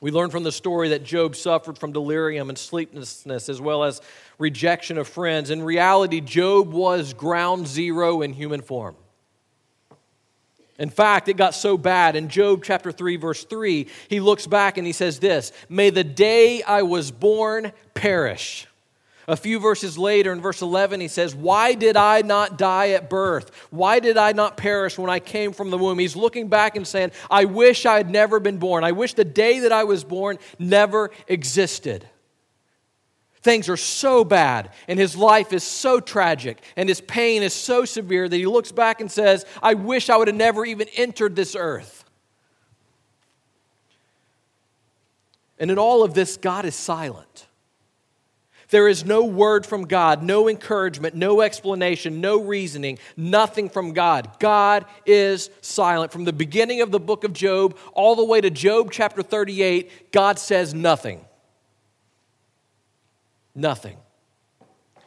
We 0.00 0.12
learn 0.12 0.30
from 0.30 0.44
the 0.44 0.52
story 0.52 0.90
that 0.90 1.02
Job 1.02 1.34
suffered 1.34 1.76
from 1.76 1.90
delirium 1.90 2.50
and 2.50 2.56
sleeplessness 2.56 3.48
as 3.48 3.60
well 3.60 3.82
as 3.82 4.00
rejection 4.38 4.96
of 4.96 5.08
friends. 5.08 5.50
In 5.50 5.60
reality, 5.60 6.20
Job 6.20 6.72
was 6.72 7.14
ground 7.14 7.66
zero 7.66 8.22
in 8.22 8.32
human 8.32 8.62
form. 8.62 8.94
In 10.78 10.90
fact, 10.90 11.28
it 11.28 11.36
got 11.36 11.54
so 11.54 11.78
bad 11.78 12.16
in 12.16 12.28
Job 12.28 12.62
chapter 12.62 12.92
3, 12.92 13.16
verse 13.16 13.44
3, 13.44 13.86
he 14.08 14.20
looks 14.20 14.46
back 14.46 14.76
and 14.76 14.86
he 14.86 14.92
says 14.92 15.18
this 15.18 15.52
May 15.68 15.90
the 15.90 16.04
day 16.04 16.62
I 16.62 16.82
was 16.82 17.10
born 17.10 17.72
perish. 17.94 18.66
A 19.28 19.36
few 19.36 19.58
verses 19.58 19.98
later, 19.98 20.32
in 20.32 20.40
verse 20.40 20.62
11, 20.62 21.00
he 21.00 21.08
says, 21.08 21.34
Why 21.34 21.74
did 21.74 21.96
I 21.96 22.22
not 22.22 22.56
die 22.56 22.90
at 22.90 23.10
birth? 23.10 23.50
Why 23.70 23.98
did 23.98 24.16
I 24.16 24.32
not 24.32 24.56
perish 24.56 24.98
when 24.98 25.10
I 25.10 25.18
came 25.18 25.52
from 25.52 25.70
the 25.70 25.78
womb? 25.78 25.98
He's 25.98 26.14
looking 26.14 26.48
back 26.48 26.76
and 26.76 26.86
saying, 26.86 27.10
I 27.28 27.44
wish 27.44 27.86
I 27.86 27.96
had 27.96 28.08
never 28.08 28.38
been 28.38 28.58
born. 28.58 28.84
I 28.84 28.92
wish 28.92 29.14
the 29.14 29.24
day 29.24 29.60
that 29.60 29.72
I 29.72 29.82
was 29.82 30.04
born 30.04 30.38
never 30.60 31.10
existed. 31.26 32.08
Things 33.46 33.68
are 33.68 33.76
so 33.76 34.24
bad, 34.24 34.70
and 34.88 34.98
his 34.98 35.14
life 35.14 35.52
is 35.52 35.62
so 35.62 36.00
tragic, 36.00 36.60
and 36.74 36.88
his 36.88 37.00
pain 37.00 37.44
is 37.44 37.54
so 37.54 37.84
severe 37.84 38.28
that 38.28 38.36
he 38.36 38.44
looks 38.44 38.72
back 38.72 39.00
and 39.00 39.08
says, 39.08 39.46
I 39.62 39.74
wish 39.74 40.10
I 40.10 40.16
would 40.16 40.26
have 40.26 40.36
never 40.36 40.66
even 40.66 40.88
entered 40.96 41.36
this 41.36 41.54
earth. 41.54 42.04
And 45.60 45.70
in 45.70 45.78
all 45.78 46.02
of 46.02 46.12
this, 46.12 46.36
God 46.36 46.64
is 46.64 46.74
silent. 46.74 47.46
There 48.70 48.88
is 48.88 49.04
no 49.04 49.24
word 49.24 49.64
from 49.64 49.84
God, 49.84 50.24
no 50.24 50.48
encouragement, 50.48 51.14
no 51.14 51.40
explanation, 51.40 52.20
no 52.20 52.40
reasoning, 52.40 52.98
nothing 53.16 53.68
from 53.68 53.92
God. 53.92 54.28
God 54.40 54.86
is 55.06 55.50
silent. 55.60 56.10
From 56.10 56.24
the 56.24 56.32
beginning 56.32 56.80
of 56.80 56.90
the 56.90 56.98
book 56.98 57.22
of 57.22 57.32
Job 57.32 57.78
all 57.92 58.16
the 58.16 58.24
way 58.24 58.40
to 58.40 58.50
Job 58.50 58.90
chapter 58.90 59.22
38, 59.22 60.10
God 60.10 60.40
says 60.40 60.74
nothing. 60.74 61.25
Nothing. 63.56 63.96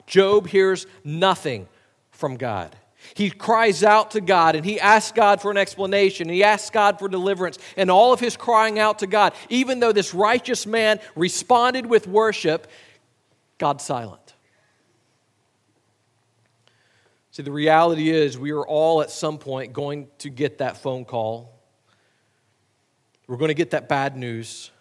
Job 0.08 0.48
hears 0.48 0.88
nothing 1.03 1.70
from 2.12 2.36
God. 2.36 2.75
He 3.13 3.29
cries 3.29 3.84
out 3.84 4.12
to 4.12 4.22
God 4.22 4.56
and 4.56 4.65
he 4.65 4.79
asks 4.79 5.13
God 5.13 5.41
for 5.41 5.51
an 5.51 5.58
explanation. 5.58 6.27
He 6.27 6.44
asks 6.44 6.70
God 6.70 7.00
for 7.00 7.08
deliverance. 7.08 7.58
And 7.77 7.89
all 7.89 8.12
of 8.12 8.20
his 8.20 8.36
crying 8.36 8.77
out 8.77 9.00
to 9.00 9.08
God, 9.08 9.34
even 9.50 9.79
though 9.79 9.94
this 9.94 10.13
righteous 10.13 10.65
man 10.65 11.00
responded 11.15 11.86
with 11.86 12.08
worship, 12.08 12.68
God's 13.58 13.86
silent. 13.86 14.34
See, 17.32 17.44
the 17.44 17.51
reality 17.51 18.10
is 18.10 18.38
we 18.38 18.51
are 18.51 18.65
all 18.65 19.01
at 19.01 19.12
some 19.12 19.38
point 19.38 19.72
going 19.72 20.08
to 20.18 20.29
get 20.29 20.58
that 20.58 20.77
phone 20.77 21.06
call. 21.06 21.53
We're 23.27 23.38
going 23.38 23.50
to 23.50 23.53
get 23.53 23.72
that 23.72 23.88
bad 23.88 24.18
news. 24.18 24.72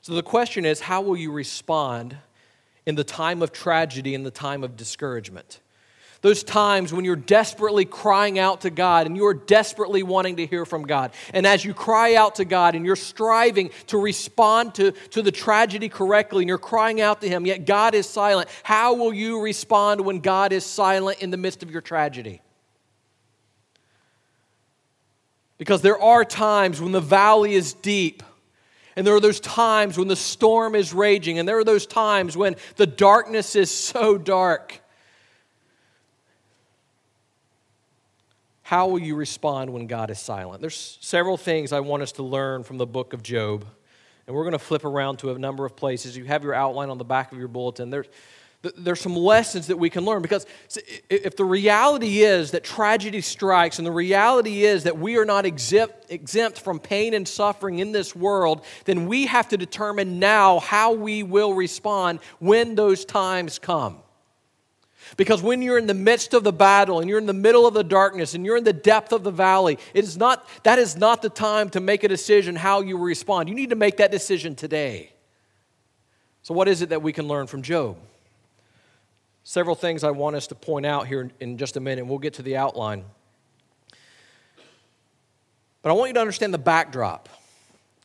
So 0.00 0.14
the 0.14 0.22
question 0.22 0.64
is 0.64 0.80
how 0.80 1.02
will 1.02 1.16
you 1.16 1.30
respond 1.30 2.16
in 2.88 2.94
the 2.94 3.04
time 3.04 3.42
of 3.42 3.52
tragedy, 3.52 4.14
in 4.14 4.22
the 4.22 4.30
time 4.30 4.64
of 4.64 4.74
discouragement? 4.74 5.60
Those 6.22 6.42
times 6.42 6.90
when 6.90 7.04
you're 7.04 7.16
desperately 7.16 7.84
crying 7.84 8.38
out 8.38 8.62
to 8.62 8.70
God 8.70 9.06
and 9.06 9.14
you're 9.14 9.34
desperately 9.34 10.02
wanting 10.02 10.36
to 10.36 10.46
hear 10.46 10.64
from 10.64 10.84
God. 10.84 11.12
And 11.32 11.46
as 11.46 11.64
you 11.64 11.74
cry 11.74 12.14
out 12.14 12.36
to 12.36 12.46
God 12.46 12.74
and 12.74 12.86
you're 12.86 12.96
striving 12.96 13.70
to 13.88 13.98
respond 13.98 14.74
to, 14.76 14.92
to 15.10 15.22
the 15.22 15.30
tragedy 15.30 15.88
correctly 15.90 16.42
and 16.42 16.48
you're 16.48 16.56
crying 16.56 17.00
out 17.00 17.20
to 17.20 17.28
Him, 17.28 17.44
yet 17.46 17.66
God 17.66 17.94
is 17.94 18.08
silent, 18.08 18.48
how 18.64 18.94
will 18.94 19.12
you 19.12 19.42
respond 19.42 20.00
when 20.00 20.20
God 20.20 20.52
is 20.52 20.64
silent 20.64 21.20
in 21.20 21.30
the 21.30 21.36
midst 21.36 21.62
of 21.62 21.70
your 21.70 21.82
tragedy? 21.82 22.40
Because 25.58 25.82
there 25.82 26.00
are 26.00 26.24
times 26.24 26.80
when 26.80 26.92
the 26.92 27.00
valley 27.00 27.52
is 27.52 27.74
deep. 27.74 28.22
And 28.98 29.06
there 29.06 29.14
are 29.14 29.20
those 29.20 29.38
times 29.38 29.96
when 29.96 30.08
the 30.08 30.16
storm 30.16 30.74
is 30.74 30.92
raging. 30.92 31.38
And 31.38 31.48
there 31.48 31.56
are 31.56 31.62
those 31.62 31.86
times 31.86 32.36
when 32.36 32.56
the 32.74 32.84
darkness 32.84 33.54
is 33.54 33.70
so 33.70 34.18
dark. 34.18 34.80
How 38.62 38.88
will 38.88 38.98
you 38.98 39.14
respond 39.14 39.70
when 39.72 39.86
God 39.86 40.10
is 40.10 40.18
silent? 40.18 40.60
There's 40.60 40.98
several 41.00 41.36
things 41.36 41.72
I 41.72 41.78
want 41.78 42.02
us 42.02 42.10
to 42.12 42.24
learn 42.24 42.64
from 42.64 42.76
the 42.76 42.86
book 42.86 43.12
of 43.12 43.22
Job. 43.22 43.64
And 44.26 44.34
we're 44.34 44.42
going 44.42 44.50
to 44.50 44.58
flip 44.58 44.84
around 44.84 45.18
to 45.20 45.30
a 45.30 45.38
number 45.38 45.64
of 45.64 45.76
places. 45.76 46.16
You 46.16 46.24
have 46.24 46.42
your 46.42 46.54
outline 46.54 46.90
on 46.90 46.98
the 46.98 47.04
back 47.04 47.30
of 47.30 47.38
your 47.38 47.46
bulletin. 47.46 47.90
There's, 47.90 48.08
there's 48.76 49.00
some 49.00 49.14
lessons 49.14 49.68
that 49.68 49.76
we 49.76 49.88
can 49.88 50.04
learn 50.04 50.20
because 50.20 50.44
if 51.08 51.36
the 51.36 51.44
reality 51.44 52.22
is 52.22 52.50
that 52.50 52.64
tragedy 52.64 53.20
strikes 53.20 53.78
and 53.78 53.86
the 53.86 53.92
reality 53.92 54.64
is 54.64 54.82
that 54.82 54.98
we 54.98 55.16
are 55.16 55.24
not 55.24 55.46
exempt, 55.46 56.06
exempt 56.08 56.60
from 56.60 56.80
pain 56.80 57.14
and 57.14 57.26
suffering 57.26 57.78
in 57.78 57.92
this 57.92 58.16
world, 58.16 58.64
then 58.84 59.06
we 59.06 59.26
have 59.26 59.48
to 59.48 59.56
determine 59.56 60.18
now 60.18 60.58
how 60.58 60.92
we 60.92 61.22
will 61.22 61.54
respond 61.54 62.18
when 62.40 62.74
those 62.74 63.04
times 63.04 63.60
come. 63.60 63.98
Because 65.16 65.40
when 65.40 65.62
you're 65.62 65.78
in 65.78 65.86
the 65.86 65.94
midst 65.94 66.34
of 66.34 66.42
the 66.42 66.52
battle 66.52 66.98
and 66.98 67.08
you're 67.08 67.18
in 67.18 67.26
the 67.26 67.32
middle 67.32 67.66
of 67.66 67.74
the 67.74 67.84
darkness 67.84 68.34
and 68.34 68.44
you're 68.44 68.56
in 68.56 68.64
the 68.64 68.72
depth 68.72 69.12
of 69.12 69.22
the 69.22 69.30
valley, 69.30 69.78
it 69.94 70.04
is 70.04 70.16
not, 70.16 70.46
that 70.64 70.80
is 70.80 70.96
not 70.96 71.22
the 71.22 71.30
time 71.30 71.70
to 71.70 71.80
make 71.80 72.02
a 72.02 72.08
decision 72.08 72.56
how 72.56 72.80
you 72.80 72.98
respond. 72.98 73.48
You 73.48 73.54
need 73.54 73.70
to 73.70 73.76
make 73.76 73.98
that 73.98 74.10
decision 74.10 74.56
today. 74.56 75.12
So, 76.42 76.54
what 76.54 76.68
is 76.68 76.82
it 76.82 76.90
that 76.90 77.02
we 77.02 77.12
can 77.12 77.28
learn 77.28 77.46
from 77.46 77.62
Job? 77.62 77.98
Several 79.48 79.74
things 79.74 80.04
I 80.04 80.10
want 80.10 80.36
us 80.36 80.46
to 80.48 80.54
point 80.54 80.84
out 80.84 81.06
here 81.06 81.30
in 81.40 81.56
just 81.56 81.78
a 81.78 81.80
minute. 81.80 82.06
We'll 82.06 82.18
get 82.18 82.34
to 82.34 82.42
the 82.42 82.58
outline. 82.58 83.06
But 85.80 85.88
I 85.88 85.92
want 85.94 86.10
you 86.10 86.12
to 86.12 86.20
understand 86.20 86.52
the 86.52 86.58
backdrop. 86.58 87.30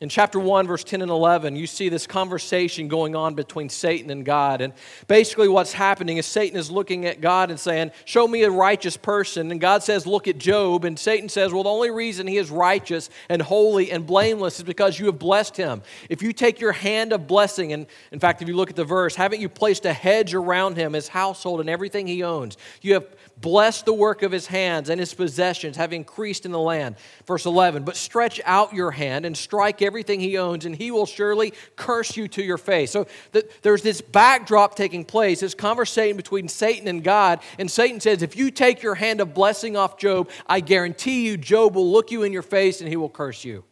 In 0.04 0.10
chapter 0.10 0.38
1, 0.38 0.68
verse 0.68 0.84
10 0.84 1.02
and 1.02 1.10
11, 1.10 1.56
you 1.56 1.66
see 1.66 1.88
this 1.88 2.06
conversation 2.06 2.90
going 2.90 3.16
on 3.16 3.36
between 3.36 3.70
Satan 3.70 4.10
and 4.10 4.26
God. 4.26 4.60
And 4.60 4.74
basically, 5.08 5.48
what's 5.48 5.72
happening 5.72 6.18
is 6.18 6.26
Satan 6.26 6.58
is 6.60 6.70
looking 6.70 7.06
at 7.06 7.22
God 7.22 7.50
and 7.50 7.58
saying, 7.58 7.92
Show 8.04 8.28
me 8.28 8.44
a 8.44 8.52
righteous 8.52 8.98
person. 8.98 9.50
And 9.50 9.62
God 9.62 9.82
says, 9.82 10.06
Look 10.06 10.28
at 10.28 10.38
Job. 10.38 10.84
And 10.84 11.00
Satan 11.00 11.30
says, 11.30 11.54
Well, 11.54 11.64
the 11.64 11.70
only 11.70 11.90
reason 11.90 12.28
he 12.28 12.36
is 12.36 12.52
righteous 12.52 13.10
and 13.30 13.42
holy 13.42 13.92
and 13.92 14.06
blameless 14.06 14.58
is 14.58 14.66
because 14.66 15.00
you 15.00 15.06
have 15.06 15.20
blessed 15.20 15.56
him. 15.56 15.82
If 16.10 16.22
you 16.22 16.34
take 16.34 16.60
your 16.60 16.74
hand 16.74 17.14
of 17.14 17.26
blessing, 17.26 17.72
and 17.72 17.88
in 18.12 18.20
fact, 18.20 18.42
if 18.42 18.50
you 18.50 18.58
look 18.58 18.70
at 18.70 18.76
the 18.76 18.84
verse, 18.84 19.16
haven't 19.16 19.40
you 19.40 19.48
placed 19.48 19.86
a 19.86 19.94
hedge 19.94 20.34
around 20.34 20.76
him, 20.76 20.92
his 20.92 21.08
household, 21.08 21.62
and 21.62 21.70
everything 21.70 22.08
he 22.08 22.24
owns? 22.24 22.58
You 22.82 22.96
have 22.96 23.08
blessed 23.40 23.86
the 23.86 23.94
work 23.94 24.24
of 24.24 24.32
his 24.32 24.48
hands, 24.48 24.90
and 24.90 25.00
his 25.00 25.14
possessions 25.14 25.78
have 25.78 25.94
increased 25.94 26.46
in 26.46 26.52
the 26.52 26.60
land. 26.60 26.96
Verse 27.26 27.46
11, 27.46 27.84
But 27.84 27.96
stretch 27.96 28.40
out 28.46 28.74
your 28.74 28.92
hand 28.92 29.26
and 29.26 29.36
strike 29.36 29.82
everything 29.82 30.20
he 30.20 30.38
owns, 30.38 30.66
and 30.66 30.76
he 30.76 30.92
will 30.92 31.06
surely 31.06 31.54
curse 31.76 32.16
you 32.16 32.28
to 32.30 32.44
your 32.44 32.58
face. 32.58 32.92
So 32.92 33.08
the, 33.32 33.48
there's 33.62 33.82
this 33.82 34.02
backdrop 34.02 34.76
taking 34.76 35.06
place, 35.06 35.40
this 35.42 35.56
conversation 35.56 36.18
between 36.18 36.48
Satan 36.48 36.88
and 36.88 37.04
God. 37.04 37.40
And 37.60 37.70
Satan 37.70 38.00
says, 38.00 38.22
If 38.22 38.36
you 38.36 38.52
take 38.52 38.82
your 38.82 38.96
hand 38.96 39.22
of 39.22 39.34
blessing 39.34 39.76
off 39.76 39.98
Job, 39.98 40.30
I 40.48 40.60
guarantee 40.60 41.28
you, 41.28 41.38
Job 41.38 41.76
will 41.76 41.92
look 41.92 42.12
you 42.12 42.24
in 42.24 42.34
your 42.34 42.42
face 42.42 42.80
and 42.80 42.90
he 42.90 42.96
will 42.96 43.10
curse 43.10 43.44
you. 43.44 43.64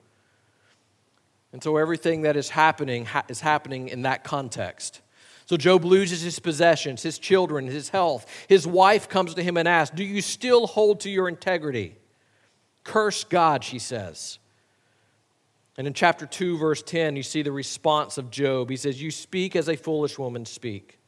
And 1.53 1.61
so 1.61 1.77
everything 1.77 2.21
that 2.21 2.37
is 2.37 2.49
happening 2.49 3.05
ha- 3.05 3.25
is 3.27 3.41
happening 3.41 3.89
in 3.89 4.03
that 4.03 4.23
context. 4.23 5.01
So 5.51 5.57
Job 5.57 5.83
loses 5.83 6.21
his 6.21 6.39
possessions, 6.39 7.03
his 7.03 7.19
children, 7.19 7.67
his 7.67 7.89
health. 7.89 8.25
His 8.47 8.65
wife 8.65 9.09
comes 9.09 9.33
to 9.33 9.43
him 9.43 9.57
and 9.57 9.67
asks, 9.67 9.93
Do 9.93 10.01
you 10.01 10.21
still 10.21 10.65
hold 10.65 11.01
to 11.01 11.09
your 11.09 11.27
integrity? 11.27 11.97
Curse 12.85 13.25
God, 13.25 13.61
she 13.61 13.77
says. 13.77 14.39
And 15.77 15.87
in 15.87 15.93
chapter 15.93 16.25
2, 16.25 16.57
verse 16.57 16.81
10, 16.81 17.17
you 17.17 17.23
see 17.23 17.41
the 17.41 17.51
response 17.51 18.17
of 18.17 18.31
Job. 18.31 18.69
He 18.69 18.77
says, 18.77 19.01
You 19.01 19.11
speak 19.11 19.57
as 19.57 19.67
a 19.67 19.75
foolish 19.75 20.17
woman 20.17 20.45
speak. 20.45 20.99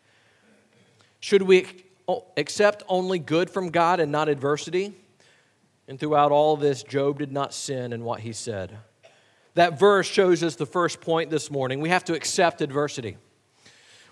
Should 1.22 1.44
we 1.44 1.66
accept 2.36 2.84
only 2.90 3.20
good 3.20 3.50
from 3.50 3.70
God 3.70 4.02
and 4.02 4.12
not 4.12 4.28
adversity? 4.28 4.94
And 5.88 5.98
throughout 5.98 6.34
all 6.34 6.58
this, 6.58 6.84
Job 6.84 7.20
did 7.20 7.32
not 7.32 7.54
sin 7.54 7.94
in 7.94 8.04
what 8.04 8.20
he 8.20 8.34
said. 8.34 8.78
That 9.54 9.80
verse 9.80 10.06
shows 10.06 10.44
us 10.44 10.58
the 10.58 10.66
first 10.66 11.00
point 11.00 11.30
this 11.30 11.50
morning. 11.50 11.80
We 11.80 11.88
have 11.88 12.04
to 12.04 12.14
accept 12.14 12.62
adversity. 12.62 13.16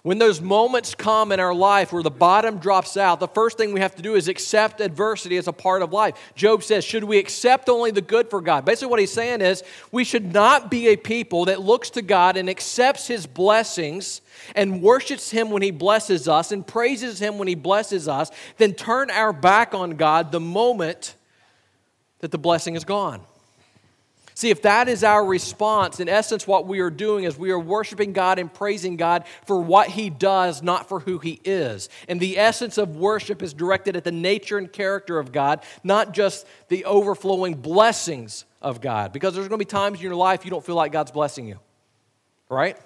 When 0.04 0.18
those 0.18 0.42
moments 0.42 0.96
come 0.96 1.32
in 1.32 1.40
our 1.40 1.54
life 1.54 1.94
where 1.94 2.02
the 2.02 2.10
bottom 2.10 2.58
drops 2.58 2.98
out, 2.98 3.20
the 3.20 3.28
first 3.28 3.56
thing 3.56 3.72
we 3.72 3.82
have 3.82 3.96
to 3.98 4.02
do 4.02 4.16
is 4.16 4.28
accept 4.28 4.82
adversity 4.82 5.38
as 5.38 5.48
a 5.48 5.54
part 5.54 5.84
of 5.84 5.94
life. 5.94 6.16
Job 6.34 6.64
says, 6.64 6.84
Should 6.84 7.04
we 7.04 7.20
accept 7.20 7.70
only 7.70 7.92
the 7.92 8.02
good 8.02 8.28
for 8.28 8.42
God? 8.42 8.66
Basically, 8.66 8.90
what 8.90 9.00
he's 9.00 9.14
saying 9.14 9.42
is, 9.42 9.64
we 9.92 10.04
should 10.04 10.34
not 10.34 10.72
be 10.72 10.88
a 10.88 10.96
people 10.96 11.46
that 11.46 11.62
looks 11.62 11.92
to 11.92 12.02
God 12.02 12.36
and 12.36 12.50
accepts 12.50 13.06
his 13.06 13.28
blessings 13.28 14.22
and 14.56 14.82
worships 14.82 15.30
him 15.30 15.52
when 15.52 15.62
he 15.62 15.70
blesses 15.70 16.28
us 16.28 16.52
and 16.52 16.66
praises 16.66 17.20
him 17.20 17.38
when 17.38 17.48
he 17.48 17.56
blesses 17.56 18.08
us, 18.08 18.32
then 18.58 18.74
turn 18.74 19.12
our 19.12 19.32
back 19.32 19.76
on 19.76 19.92
God 19.92 20.32
the 20.32 20.40
moment 20.40 21.16
that 22.22 22.32
the 22.32 22.40
blessing 22.40 22.76
is 22.76 22.86
gone. 22.86 23.22
See, 24.34 24.50
if 24.50 24.62
that 24.62 24.88
is 24.88 25.04
our 25.04 25.26
response, 25.26 26.00
in 26.00 26.08
essence, 26.08 26.48
what 26.48 26.65
we 26.65 26.80
are 26.80 26.89
doing 26.89 27.26
is 27.26 27.38
we 27.38 27.52
are 27.52 27.60
worshiping 27.60 28.13
God 28.13 28.39
and 28.39 28.52
praising 28.52 28.96
God 28.96 29.26
for 29.46 29.62
what 29.62 29.89
He 29.89 30.10
does, 30.10 30.63
not 30.63 30.88
for 30.88 31.00
who 31.00 31.20
He 31.20 31.41
is. 31.44 31.89
And 32.08 32.20
the 32.20 32.38
essence 32.38 32.78
of 32.78 32.96
worship 32.96 33.41
is 33.41 33.54
directed 33.54 33.96
at 33.96 34.04
the 34.04 34.12
nature 34.12 34.58
and 34.58 34.72
character 34.72 35.20
of 35.20 35.32
God, 35.32 35.63
not 35.84 36.13
just 36.13 36.48
the 36.70 36.86
overflowing 36.86 37.56
blessings 37.56 38.46
of 38.62 38.80
God. 38.80 39.12
Because 39.12 39.34
there's 39.34 39.48
going 39.48 39.60
to 39.60 39.65
be 39.65 39.70
times 39.70 40.00
in 40.00 40.04
your 40.04 40.15
life 40.15 40.46
you 40.46 40.52
don't 40.52 40.65
feel 40.65 40.76
like 40.76 40.91
God's 40.91 41.12
blessing 41.12 41.48
you, 41.48 41.60
right? 42.50 42.78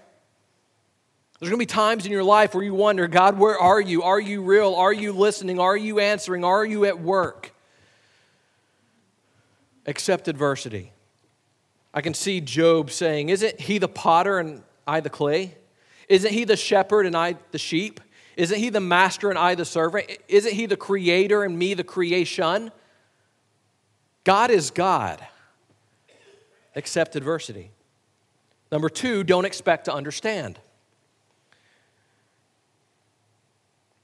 There's 1.39 1.49
going 1.49 1.59
to 1.59 1.63
be 1.63 1.65
times 1.65 2.05
in 2.05 2.11
your 2.11 2.23
life 2.23 2.55
where 2.55 2.63
you 2.63 2.73
wonder, 2.73 3.07
God, 3.07 3.37
where 3.37 3.59
are 3.59 3.81
you? 3.81 4.03
Are 4.03 4.19
you 4.19 4.41
real? 4.41 4.73
Are 4.73 4.93
you 4.93 5.11
listening? 5.11 5.59
Are 5.59 5.77
you 5.77 5.99
answering? 5.99 6.43
Are 6.43 6.65
you 6.65 6.85
at 6.85 6.99
work? 6.99 7.51
Accept 9.85 10.27
adversity. 10.27 10.91
I 11.95 12.01
can 12.01 12.13
see 12.13 12.41
Job 12.41 12.91
saying, 12.91 13.29
Isn't 13.29 13.59
he 13.59 13.77
the 13.77 13.87
potter 13.87 14.37
and 14.37 14.61
I 14.85 14.99
the 14.99 15.09
clay? 15.09 15.55
Isn't 16.09 16.31
he 16.31 16.43
the 16.43 16.57
shepherd 16.57 17.05
and 17.05 17.15
I 17.15 17.37
the 17.51 17.57
sheep? 17.57 18.01
Isn't 18.35 18.59
he 18.59 18.69
the 18.69 18.81
master 18.81 19.29
and 19.29 19.39
I 19.39 19.55
the 19.55 19.63
servant? 19.63 20.11
Isn't 20.27 20.53
he 20.53 20.65
the 20.65 20.75
creator 20.75 21.43
and 21.43 21.57
me 21.57 21.73
the 21.73 21.85
creation? 21.85 22.69
God 24.25 24.51
is 24.51 24.71
God. 24.71 25.25
Accept 26.75 27.15
adversity. 27.15 27.71
Number 28.71 28.89
two, 28.89 29.23
don't 29.23 29.45
expect 29.45 29.85
to 29.85 29.93
understand. 29.93 30.59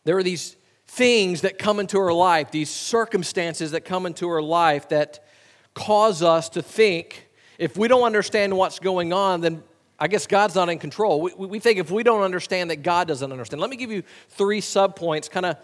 There 0.05 0.17
are 0.17 0.23
these 0.23 0.55
things 0.87 1.41
that 1.41 1.59
come 1.59 1.79
into 1.79 1.99
our 1.99 2.13
life, 2.13 2.51
these 2.51 2.69
circumstances 2.69 3.71
that 3.71 3.81
come 3.81 4.05
into 4.05 4.29
our 4.29 4.41
life 4.41 4.87
that 4.89 5.25
cause 5.73 6.23
us 6.23 6.47
to 6.49 6.61
think 6.61 7.27
if 7.61 7.77
we 7.77 7.87
don't 7.87 8.01
understand 8.01 8.57
what's 8.57 8.79
going 8.79 9.13
on, 9.13 9.41
then 9.41 9.61
I 9.99 10.07
guess 10.07 10.25
God's 10.25 10.55
not 10.55 10.67
in 10.69 10.79
control. 10.79 11.21
We, 11.21 11.31
we 11.35 11.59
think 11.59 11.77
if 11.77 11.91
we 11.91 12.01
don't 12.01 12.23
understand 12.23 12.71
that 12.71 12.77
God 12.77 13.07
doesn't 13.07 13.31
understand. 13.31 13.61
Let 13.61 13.69
me 13.69 13.75
give 13.75 13.91
you 13.91 14.01
three 14.29 14.61
subpoints 14.61 15.29
kind 15.29 15.45
of 15.45 15.57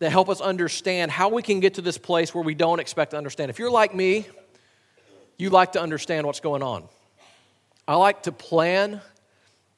that 0.00 0.10
help 0.10 0.28
us 0.28 0.40
understand 0.40 1.12
how 1.12 1.28
we 1.28 1.40
can 1.40 1.60
get 1.60 1.74
to 1.74 1.80
this 1.80 1.96
place 1.96 2.34
where 2.34 2.42
we 2.42 2.56
don't 2.56 2.80
expect 2.80 3.12
to 3.12 3.16
understand. 3.16 3.50
If 3.50 3.60
you're 3.60 3.70
like 3.70 3.94
me, 3.94 4.26
you 5.38 5.48
like 5.48 5.72
to 5.72 5.80
understand 5.80 6.26
what's 6.26 6.40
going 6.40 6.60
on. 6.60 6.88
I 7.86 7.94
like 7.94 8.24
to 8.24 8.32
plan, 8.32 9.00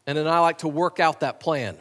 and 0.07 0.17
then 0.17 0.27
I 0.27 0.39
like 0.39 0.59
to 0.59 0.69
work 0.69 0.99
out 0.99 1.21
that 1.21 1.41
plan. 1.41 1.77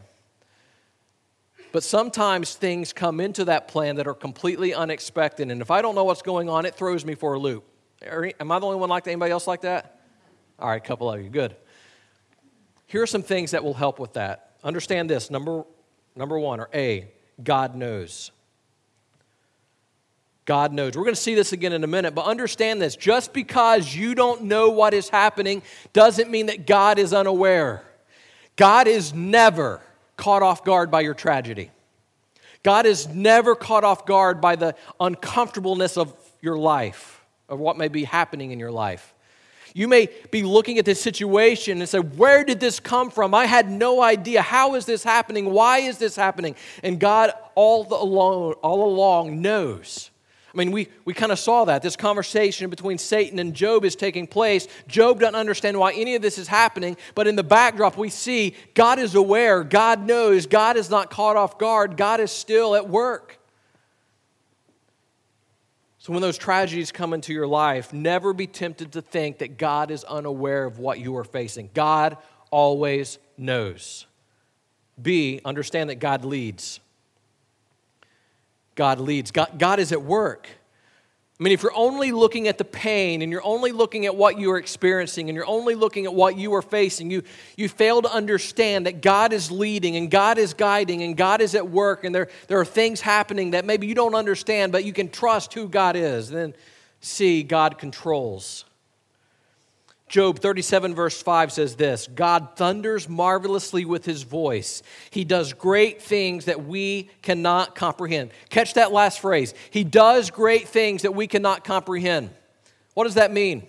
But 1.72 1.84
sometimes 1.84 2.54
things 2.54 2.92
come 2.92 3.22
into 3.22 3.46
that 3.46 3.70
plan 3.70 3.96
that 3.96 4.08
are 4.08 4.14
completely 4.14 4.74
unexpected, 4.74 5.50
and 5.50 5.62
if 5.62 5.72
I 5.72 5.82
don't 5.82 5.96
know 5.96 6.04
what's 6.04 6.22
going 6.22 6.50
on, 6.50 6.66
it 6.66 6.76
throws 6.76 7.06
me 7.06 7.16
for 7.16 7.36
a 7.36 7.40
loop. 7.40 7.64
Am 8.06 8.52
I 8.52 8.60
the 8.60 8.66
only 8.66 8.80
one 8.80 8.90
like 8.90 9.04
that? 9.06 9.12
Anybody 9.12 9.32
else 9.32 9.48
like 9.48 9.62
that? 9.62 10.02
All 10.60 10.70
right, 10.70 10.82
a 10.82 10.86
couple 10.86 11.12
of 11.12 11.22
you. 11.22 11.30
Good. 11.30 11.56
Here 12.88 13.02
are 13.02 13.08
some 13.08 13.24
things 13.24 13.52
that 13.52 13.64
will 13.64 13.74
help 13.74 14.00
with 14.00 14.14
that. 14.14 14.52
Understand 14.64 15.10
this. 15.10 15.32
Number, 15.32 15.64
number 16.16 16.38
one, 16.38 16.60
or 16.60 16.70
A, 16.74 17.08
God 17.44 17.76
knows. 17.76 18.32
God 20.46 20.74
knows. 20.74 20.96
We're 20.96 21.04
going 21.04 21.16
to 21.16 21.22
see 21.22 21.36
this 21.36 21.54
again 21.54 21.72
in 21.72 21.84
a 21.84 21.88
minute, 21.88 22.14
but 22.14 22.26
understand 22.26 22.82
this. 22.82 22.96
Just 22.96 23.34
because 23.34 23.96
you 23.96 24.14
don't 24.14 24.44
know 24.44 24.70
what 24.70 24.94
is 24.94 25.10
happening 25.10 25.64
doesn't 25.94 26.30
mean 26.30 26.48
that 26.48 26.68
God 26.68 27.00
is 27.00 27.14
unaware. 27.14 27.84
God 28.56 28.88
is 28.88 29.14
never 29.14 29.82
caught 30.18 30.44
off 30.44 30.64
guard 30.66 30.92
by 30.92 31.02
your 31.02 31.14
tragedy. 31.14 31.72
God 32.62 32.86
is 32.86 33.08
never 33.08 33.56
caught 33.56 33.84
off 33.84 34.06
guard 34.06 34.40
by 34.40 34.56
the 34.56 34.76
uncomfortableness 35.00 35.98
of 35.98 36.14
your 36.42 36.58
life, 36.58 37.23
of 37.54 37.60
what 37.60 37.78
may 37.78 37.88
be 37.88 38.04
happening 38.04 38.52
in 38.52 38.60
your 38.60 38.72
life. 38.72 39.14
You 39.74 39.88
may 39.88 40.10
be 40.30 40.44
looking 40.44 40.78
at 40.78 40.86
this 40.86 41.02
situation 41.02 41.80
and 41.80 41.90
say, 41.90 42.00
Where 42.00 42.44
did 42.44 42.60
this 42.60 42.80
come 42.80 43.10
from? 43.10 43.34
I 43.34 43.46
had 43.46 43.70
no 43.70 44.02
idea. 44.02 44.42
How 44.42 44.76
is 44.76 44.86
this 44.86 45.04
happening? 45.04 45.52
Why 45.52 45.80
is 45.80 45.98
this 45.98 46.16
happening? 46.16 46.56
And 46.84 47.00
God, 47.00 47.32
all, 47.56 47.88
along, 47.92 48.54
all 48.62 48.86
along, 48.86 49.42
knows. 49.42 50.12
I 50.54 50.58
mean, 50.60 50.72
we, 50.72 50.90
we 51.04 51.16
kind 51.16 51.32
of 51.32 51.40
saw 51.40 51.66
that. 51.66 51.82
This 51.82 51.96
conversation 51.96 52.70
between 52.70 53.00
Satan 53.00 53.40
and 53.40 53.56
Job 53.56 53.84
is 53.84 53.96
taking 53.96 54.28
place. 54.28 54.68
Job 54.88 55.20
doesn't 55.20 55.34
understand 55.34 55.80
why 55.80 55.94
any 55.94 56.14
of 56.14 56.22
this 56.22 56.38
is 56.38 56.48
happening, 56.48 56.96
but 57.16 57.26
in 57.26 57.36
the 57.36 57.44
backdrop, 57.44 57.98
we 57.98 58.10
see 58.10 58.54
God 58.76 59.00
is 59.00 59.16
aware, 59.16 59.64
God 59.64 60.06
knows, 60.06 60.46
God 60.46 60.78
is 60.78 60.92
not 60.92 61.10
caught 61.10 61.38
off 61.38 61.58
guard, 61.58 61.98
God 61.98 62.20
is 62.20 62.30
still 62.32 62.76
at 62.76 62.88
work. 62.88 63.40
So, 66.04 66.12
when 66.12 66.22
those 66.22 66.38
tragedies 66.38 66.92
come 66.92 67.14
into 67.14 67.32
your 67.32 67.48
life, 67.48 67.94
never 67.94 68.34
be 68.34 68.46
tempted 68.46 68.92
to 68.92 69.02
think 69.02 69.38
that 69.38 69.58
God 69.58 69.90
is 69.90 70.04
unaware 70.04 70.66
of 70.66 70.78
what 70.78 71.00
you 71.00 71.16
are 71.16 71.24
facing. 71.24 71.70
God 71.74 72.18
always 72.52 73.20
knows. 73.38 74.06
B, 75.02 75.40
understand 75.46 75.90
that 75.90 76.00
God 76.02 76.26
leads. 76.26 76.82
God 78.76 79.00
leads. 79.00 79.32
God, 79.32 79.58
God 79.58 79.80
is 79.80 79.94
at 79.94 80.02
work. 80.02 80.50
I 81.44 81.46
mean, 81.46 81.52
if 81.52 81.62
you're 81.62 81.76
only 81.76 82.14
looking 82.14 82.48
at 82.48 82.58
the 82.58 82.64
pain 82.64 83.22
and 83.22 83.30
you're 83.30 83.44
only 83.44 83.74
looking 83.74 84.06
at 84.06 84.16
what 84.16 84.40
you 84.40 84.50
are 84.52 84.58
experiencing 84.58 85.28
and 85.28 85.36
you're 85.36 85.46
only 85.46 85.76
looking 85.76 86.06
at 86.06 86.14
what 86.14 86.38
you 86.38 86.54
are 86.56 86.62
facing, 86.62 87.12
you, 87.12 87.22
you 87.58 87.68
fail 87.68 88.02
to 88.02 88.10
understand 88.10 88.86
that 88.86 89.02
God 89.02 89.34
is 89.34 89.52
leading 89.52 89.98
and 89.98 90.10
God 90.10 90.38
is 90.38 90.54
guiding 90.54 91.04
and 91.04 91.18
God 91.18 91.42
is 91.42 91.54
at 91.54 91.70
work 91.70 92.06
and 92.06 92.16
there, 92.16 92.30
there 92.48 92.62
are 92.62 92.66
things 92.66 93.02
happening 93.02 93.52
that 93.52 93.66
maybe 93.66 93.88
you 93.88 93.94
don't 93.94 94.16
understand, 94.16 94.72
but 94.72 94.86
you 94.86 94.94
can 94.94 95.10
trust 95.10 95.54
who 95.54 95.68
God 95.68 95.98
is. 95.98 96.30
Then 96.30 96.54
see, 97.02 97.44
God 97.44 97.78
controls. 97.78 98.64
Job 100.14 100.38
37, 100.38 100.94
verse 100.94 101.20
5 101.24 101.52
says 101.52 101.76
this 101.76 102.06
God 102.06 102.50
thunders 102.56 103.10
marvelously 103.10 103.84
with 103.84 104.06
his 104.06 104.22
voice. 104.22 104.84
He 105.10 105.24
does 105.24 105.54
great 105.54 106.04
things 106.04 106.46
that 106.46 106.66
we 106.68 107.10
cannot 107.24 107.74
comprehend. 107.74 108.30
Catch 108.50 108.76
that 108.76 108.92
last 108.92 109.22
phrase. 109.22 109.56
He 109.72 109.84
does 109.84 110.30
great 110.30 110.68
things 110.68 111.02
that 111.02 111.16
we 111.16 111.26
cannot 111.26 111.64
comprehend. 111.64 112.30
What 112.94 113.06
does 113.06 113.16
that 113.16 113.34
mean? 113.34 113.66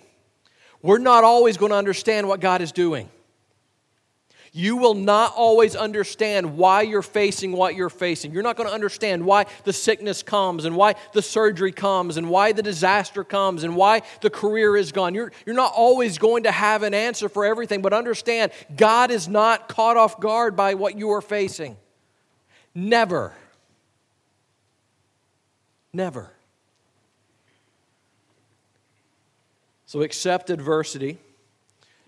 We're 0.83 0.99
not 0.99 1.23
always 1.23 1.57
going 1.57 1.71
to 1.71 1.77
understand 1.77 2.27
what 2.27 2.41
God 2.41 2.61
is 2.61 2.71
doing 2.71 3.09
you 4.55 4.77
will 4.77 4.93
not 4.93 5.33
always 5.35 5.75
understand 5.75 6.55
why 6.55 6.81
you're 6.81 7.01
facing 7.01 7.51
what 7.51 7.75
you're 7.75 7.89
facing. 7.89 8.31
You're 8.31 8.41
not 8.41 8.55
going 8.55 8.69
to 8.69 8.73
understand 8.73 9.25
why 9.25 9.47
the 9.65 9.73
sickness 9.73 10.23
comes 10.23 10.63
and 10.63 10.77
why 10.77 10.95
the 11.11 11.21
surgery 11.21 11.73
comes 11.73 12.15
and 12.15 12.29
why 12.29 12.53
the 12.53 12.63
disaster 12.63 13.25
comes 13.25 13.65
and 13.65 13.75
why 13.75 14.03
the 14.21 14.29
career 14.29 14.77
is 14.77 14.93
gone. 14.93 15.13
You're, 15.13 15.33
you're 15.45 15.57
not 15.57 15.73
always 15.75 16.17
going 16.17 16.43
to 16.43 16.53
have 16.53 16.83
an 16.83 16.93
answer 16.93 17.27
for 17.27 17.43
everything, 17.43 17.81
but 17.81 17.91
understand 17.91 18.53
God 18.77 19.11
is 19.11 19.27
not 19.27 19.67
caught 19.67 19.97
off 19.97 20.21
guard 20.21 20.55
by 20.55 20.75
what 20.75 20.97
you 20.97 21.11
are 21.11 21.21
facing. 21.21 21.75
Never. 22.73 23.33
Never. 25.91 26.31
So 29.85 30.01
accept 30.01 30.49
adversity 30.49 31.19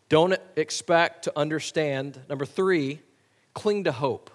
don't 0.09 0.35
expect 0.55 1.23
to 1.25 1.33
understand. 1.37 2.19
Number 2.29 2.45
three, 2.45 3.01
cling 3.53 3.83
to 3.85 3.91
hope. 3.91 4.29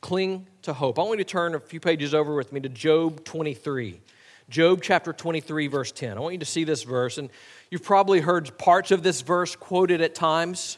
Cling 0.00 0.46
to 0.62 0.72
hope. 0.72 0.98
I 0.98 1.02
want 1.02 1.18
you 1.18 1.24
to 1.24 1.30
turn 1.30 1.54
a 1.54 1.60
few 1.60 1.80
pages 1.80 2.14
over 2.14 2.34
with 2.34 2.52
me 2.52 2.60
to 2.60 2.68
Job 2.68 3.24
23. 3.24 4.00
Job 4.48 4.80
chapter 4.82 5.12
23, 5.12 5.68
verse 5.68 5.92
10. 5.92 6.16
I 6.16 6.20
want 6.20 6.32
you 6.32 6.40
to 6.40 6.46
see 6.46 6.64
this 6.64 6.82
verse, 6.82 7.18
and 7.18 7.30
you've 7.70 7.84
probably 7.84 8.20
heard 8.20 8.58
parts 8.58 8.90
of 8.90 9.02
this 9.02 9.20
verse 9.20 9.54
quoted 9.54 10.00
at 10.00 10.14
times. 10.14 10.76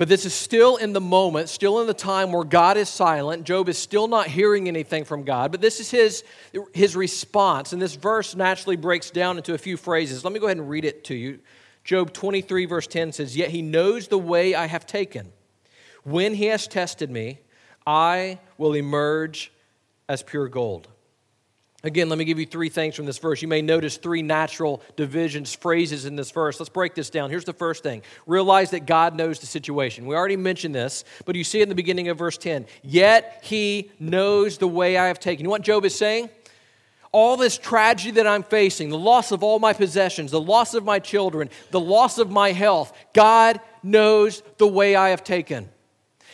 But 0.00 0.08
this 0.08 0.24
is 0.24 0.32
still 0.32 0.76
in 0.76 0.94
the 0.94 1.00
moment, 1.00 1.50
still 1.50 1.78
in 1.82 1.86
the 1.86 1.92
time 1.92 2.32
where 2.32 2.42
God 2.42 2.78
is 2.78 2.88
silent. 2.88 3.44
Job 3.44 3.68
is 3.68 3.76
still 3.76 4.08
not 4.08 4.28
hearing 4.28 4.66
anything 4.66 5.04
from 5.04 5.24
God. 5.24 5.52
But 5.52 5.60
this 5.60 5.78
is 5.78 5.90
his, 5.90 6.24
his 6.72 6.96
response. 6.96 7.74
And 7.74 7.82
this 7.82 7.96
verse 7.96 8.34
naturally 8.34 8.76
breaks 8.76 9.10
down 9.10 9.36
into 9.36 9.52
a 9.52 9.58
few 9.58 9.76
phrases. 9.76 10.24
Let 10.24 10.32
me 10.32 10.40
go 10.40 10.46
ahead 10.46 10.56
and 10.56 10.70
read 10.70 10.86
it 10.86 11.04
to 11.04 11.14
you. 11.14 11.40
Job 11.84 12.14
23, 12.14 12.64
verse 12.64 12.86
10 12.86 13.12
says, 13.12 13.36
Yet 13.36 13.50
he 13.50 13.60
knows 13.60 14.08
the 14.08 14.16
way 14.16 14.54
I 14.54 14.68
have 14.68 14.86
taken. 14.86 15.32
When 16.02 16.32
he 16.32 16.46
has 16.46 16.66
tested 16.66 17.10
me, 17.10 17.40
I 17.86 18.38
will 18.56 18.72
emerge 18.72 19.52
as 20.08 20.22
pure 20.22 20.48
gold. 20.48 20.88
Again, 21.82 22.10
let 22.10 22.18
me 22.18 22.26
give 22.26 22.38
you 22.38 22.44
three 22.44 22.68
things 22.68 22.94
from 22.94 23.06
this 23.06 23.16
verse. 23.16 23.40
You 23.40 23.48
may 23.48 23.62
notice 23.62 23.96
three 23.96 24.20
natural 24.20 24.82
divisions, 24.96 25.54
phrases 25.54 26.04
in 26.04 26.14
this 26.14 26.30
verse. 26.30 26.60
Let's 26.60 26.68
break 26.68 26.94
this 26.94 27.08
down. 27.08 27.30
Here's 27.30 27.46
the 27.46 27.54
first 27.54 27.82
thing 27.82 28.02
realize 28.26 28.70
that 28.70 28.84
God 28.84 29.16
knows 29.16 29.38
the 29.38 29.46
situation. 29.46 30.04
We 30.04 30.14
already 30.14 30.36
mentioned 30.36 30.74
this, 30.74 31.04
but 31.24 31.36
you 31.36 31.44
see 31.44 31.62
in 31.62 31.70
the 31.70 31.74
beginning 31.74 32.08
of 32.08 32.18
verse 32.18 32.36
10. 32.36 32.66
Yet 32.82 33.40
he 33.42 33.90
knows 33.98 34.58
the 34.58 34.68
way 34.68 34.98
I 34.98 35.06
have 35.06 35.18
taken. 35.18 35.40
You 35.40 35.44
know 35.44 35.52
what 35.52 35.62
Job 35.62 35.86
is 35.86 35.94
saying? 35.94 36.28
All 37.12 37.36
this 37.36 37.56
tragedy 37.56 38.12
that 38.12 38.26
I'm 38.26 38.42
facing, 38.42 38.90
the 38.90 38.98
loss 38.98 39.32
of 39.32 39.42
all 39.42 39.58
my 39.58 39.72
possessions, 39.72 40.30
the 40.30 40.40
loss 40.40 40.74
of 40.74 40.84
my 40.84 40.98
children, 40.98 41.48
the 41.70 41.80
loss 41.80 42.18
of 42.18 42.30
my 42.30 42.52
health, 42.52 42.96
God 43.14 43.58
knows 43.82 44.42
the 44.58 44.68
way 44.68 44.94
I 44.94 45.08
have 45.08 45.24
taken. 45.24 45.70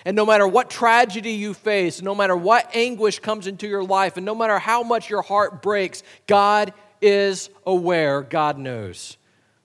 And 0.07 0.15
no 0.15 0.25
matter 0.25 0.47
what 0.47 0.71
tragedy 0.71 1.33
you 1.33 1.53
face, 1.53 2.01
no 2.01 2.15
matter 2.15 2.37
what 2.37 2.71
anguish 2.77 3.19
comes 3.19 3.49
into 3.49 3.67
your 3.67 3.83
life, 3.83 4.17
and 4.17 4.25
no 4.25 4.37
matter 4.37 4.57
how 4.57 4.85
much 4.85 5.11
your 5.11 5.21
heart 5.21 5.63
breaks, 5.63 6.05
God 6.29 6.73
is 7.03 7.51
aware, 7.67 8.23
God 8.23 8.57
knows. 8.57 9.17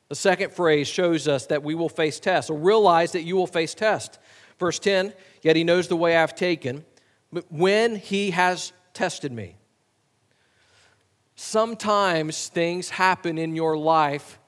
The 0.09 0.15
second 0.15 0.51
phrase 0.51 0.87
shows 0.87 1.27
us 1.27 1.45
that 1.45 1.61
we 1.61 1.75
will 1.75 1.89
face 1.89 2.19
tests, 2.19 2.49
or 2.49 2.57
realize 2.57 3.11
that 3.11 3.21
you 3.21 3.35
will 3.35 3.45
face 3.45 3.75
tests. 3.75 4.17
Verse 4.57 4.79
10 4.79 5.13
Yet 5.43 5.55
he 5.55 5.63
knows 5.63 5.87
the 5.87 5.95
way 5.95 6.17
I've 6.17 6.33
taken, 6.33 6.85
but 7.31 7.45
when 7.51 7.95
he 7.95 8.31
has 8.31 8.73
tested 8.95 9.31
me. 9.31 9.57
Sometimes 11.35 12.47
things 12.47 12.89
happen 12.89 13.37
in 13.37 13.55
your 13.55 13.77
life 13.77 14.39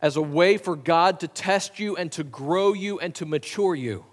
as 0.00 0.16
a 0.16 0.22
way 0.22 0.56
for 0.56 0.74
God 0.74 1.20
to 1.20 1.28
test 1.28 1.78
you 1.78 1.96
and 1.96 2.10
to 2.12 2.24
grow 2.24 2.72
you 2.72 2.98
and 2.98 3.14
to 3.16 3.26
mature 3.26 3.74
you. 3.74 4.06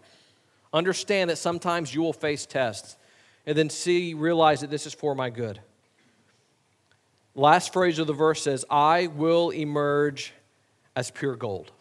Understand 0.73 1.29
that 1.29 1.37
sometimes 1.37 1.93
you 1.93 2.01
will 2.01 2.13
face 2.13 2.45
tests, 2.45 2.97
and 3.45 3.57
then 3.57 3.69
see, 3.69 4.13
realize 4.13 4.61
that 4.61 4.69
this 4.69 4.85
is 4.85 4.93
for 4.93 5.15
my 5.15 5.29
good. 5.29 5.59
Last 7.35 7.73
phrase 7.73 7.99
of 7.99 8.07
the 8.07 8.13
verse 8.13 8.41
says, 8.41 8.65
I 8.69 9.07
will 9.07 9.51
emerge 9.51 10.33
as 10.95 11.11
pure 11.11 11.35
gold. 11.35 11.71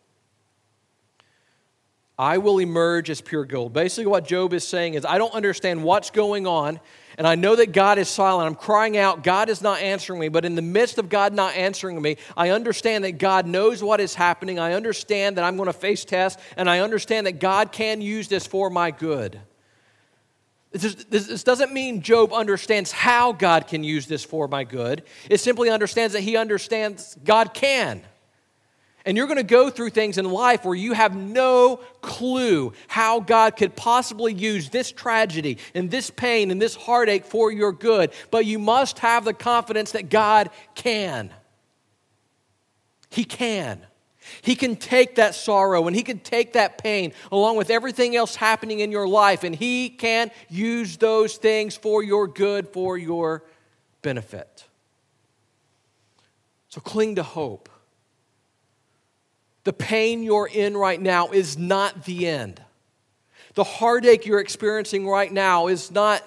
I 2.18 2.38
will 2.38 2.58
emerge 2.58 3.08
as 3.08 3.20
pure 3.20 3.44
gold. 3.44 3.72
Basically, 3.72 4.06
what 4.06 4.26
Job 4.26 4.52
is 4.52 4.66
saying 4.66 4.94
is, 4.94 5.04
I 5.04 5.18
don't 5.18 5.32
understand 5.32 5.82
what's 5.82 6.10
going 6.10 6.46
on, 6.46 6.78
and 7.20 7.28
I 7.28 7.34
know 7.34 7.54
that 7.54 7.72
God 7.72 7.98
is 7.98 8.08
silent. 8.08 8.46
I'm 8.46 8.54
crying 8.54 8.96
out, 8.96 9.22
God 9.22 9.50
is 9.50 9.60
not 9.60 9.82
answering 9.82 10.18
me. 10.18 10.30
But 10.30 10.46
in 10.46 10.54
the 10.54 10.62
midst 10.62 10.96
of 10.96 11.10
God 11.10 11.34
not 11.34 11.54
answering 11.54 12.00
me, 12.00 12.16
I 12.34 12.48
understand 12.48 13.04
that 13.04 13.18
God 13.18 13.46
knows 13.46 13.82
what 13.82 14.00
is 14.00 14.14
happening. 14.14 14.58
I 14.58 14.72
understand 14.72 15.36
that 15.36 15.44
I'm 15.44 15.58
going 15.58 15.66
to 15.66 15.74
face 15.74 16.02
tests, 16.06 16.42
and 16.56 16.70
I 16.70 16.78
understand 16.78 17.26
that 17.26 17.38
God 17.38 17.72
can 17.72 18.00
use 18.00 18.28
this 18.28 18.46
for 18.46 18.70
my 18.70 18.90
good. 18.90 19.38
This 20.72 21.44
doesn't 21.44 21.74
mean 21.74 22.00
Job 22.00 22.32
understands 22.32 22.90
how 22.90 23.32
God 23.32 23.66
can 23.66 23.84
use 23.84 24.06
this 24.06 24.24
for 24.24 24.48
my 24.48 24.64
good. 24.64 25.02
It 25.28 25.40
simply 25.40 25.68
understands 25.68 26.14
that 26.14 26.22
he 26.22 26.38
understands 26.38 27.18
God 27.22 27.52
can. 27.52 28.00
And 29.06 29.16
you're 29.16 29.26
going 29.26 29.38
to 29.38 29.42
go 29.42 29.70
through 29.70 29.90
things 29.90 30.18
in 30.18 30.26
life 30.30 30.64
where 30.64 30.74
you 30.74 30.92
have 30.92 31.16
no 31.16 31.80
clue 32.02 32.74
how 32.86 33.20
God 33.20 33.56
could 33.56 33.74
possibly 33.74 34.34
use 34.34 34.68
this 34.68 34.92
tragedy 34.92 35.58
and 35.74 35.90
this 35.90 36.10
pain 36.10 36.50
and 36.50 36.60
this 36.60 36.74
heartache 36.74 37.24
for 37.24 37.50
your 37.50 37.72
good. 37.72 38.12
But 38.30 38.44
you 38.44 38.58
must 38.58 38.98
have 38.98 39.24
the 39.24 39.32
confidence 39.32 39.92
that 39.92 40.10
God 40.10 40.50
can. 40.74 41.32
He 43.08 43.24
can. 43.24 43.86
He 44.42 44.54
can 44.54 44.76
take 44.76 45.16
that 45.16 45.34
sorrow 45.34 45.86
and 45.86 45.96
He 45.96 46.02
can 46.02 46.18
take 46.18 46.52
that 46.52 46.76
pain 46.76 47.14
along 47.32 47.56
with 47.56 47.70
everything 47.70 48.14
else 48.14 48.36
happening 48.36 48.80
in 48.80 48.92
your 48.92 49.08
life, 49.08 49.44
and 49.44 49.54
He 49.54 49.88
can 49.88 50.30
use 50.50 50.98
those 50.98 51.36
things 51.36 51.74
for 51.74 52.02
your 52.02 52.28
good, 52.28 52.68
for 52.68 52.98
your 52.98 53.42
benefit. 54.02 54.66
So 56.68 56.82
cling 56.82 57.14
to 57.16 57.22
hope. 57.22 57.69
The 59.64 59.72
pain 59.72 60.22
you're 60.22 60.48
in 60.48 60.76
right 60.76 61.00
now 61.00 61.28
is 61.28 61.58
not 61.58 62.04
the 62.04 62.26
end. 62.26 62.62
The 63.54 63.64
heartache 63.64 64.26
you're 64.26 64.40
experiencing 64.40 65.06
right 65.06 65.30
now 65.32 65.66
is 65.66 65.90
not 65.90 66.22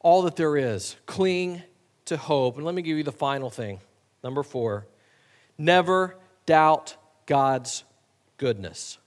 all 0.00 0.22
that 0.22 0.36
there 0.36 0.56
is. 0.56 0.96
Cling 1.06 1.62
to 2.06 2.16
hope. 2.16 2.56
And 2.56 2.64
let 2.64 2.74
me 2.74 2.82
give 2.82 2.96
you 2.96 3.04
the 3.04 3.12
final 3.12 3.50
thing. 3.50 3.80
Number 4.24 4.42
four 4.42 4.86
never 5.58 6.16
doubt 6.44 6.96
God's 7.26 7.84
goodness. 8.38 8.98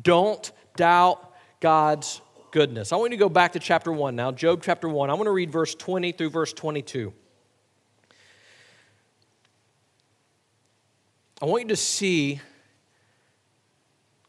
Don't 0.00 0.50
doubt 0.76 1.32
God's 1.60 2.20
goodness. 2.50 2.92
I 2.92 2.96
want 2.96 3.12
you 3.12 3.18
to 3.18 3.24
go 3.24 3.28
back 3.28 3.52
to 3.52 3.58
chapter 3.58 3.92
1 3.92 4.16
now, 4.16 4.32
Job 4.32 4.62
chapter 4.62 4.88
1. 4.88 5.10
I 5.10 5.14
want 5.14 5.26
to 5.26 5.30
read 5.30 5.50
verse 5.50 5.74
20 5.74 6.12
through 6.12 6.30
verse 6.30 6.52
22. 6.52 7.12
I 11.40 11.44
want 11.44 11.64
you 11.64 11.68
to 11.68 11.76
see 11.76 12.40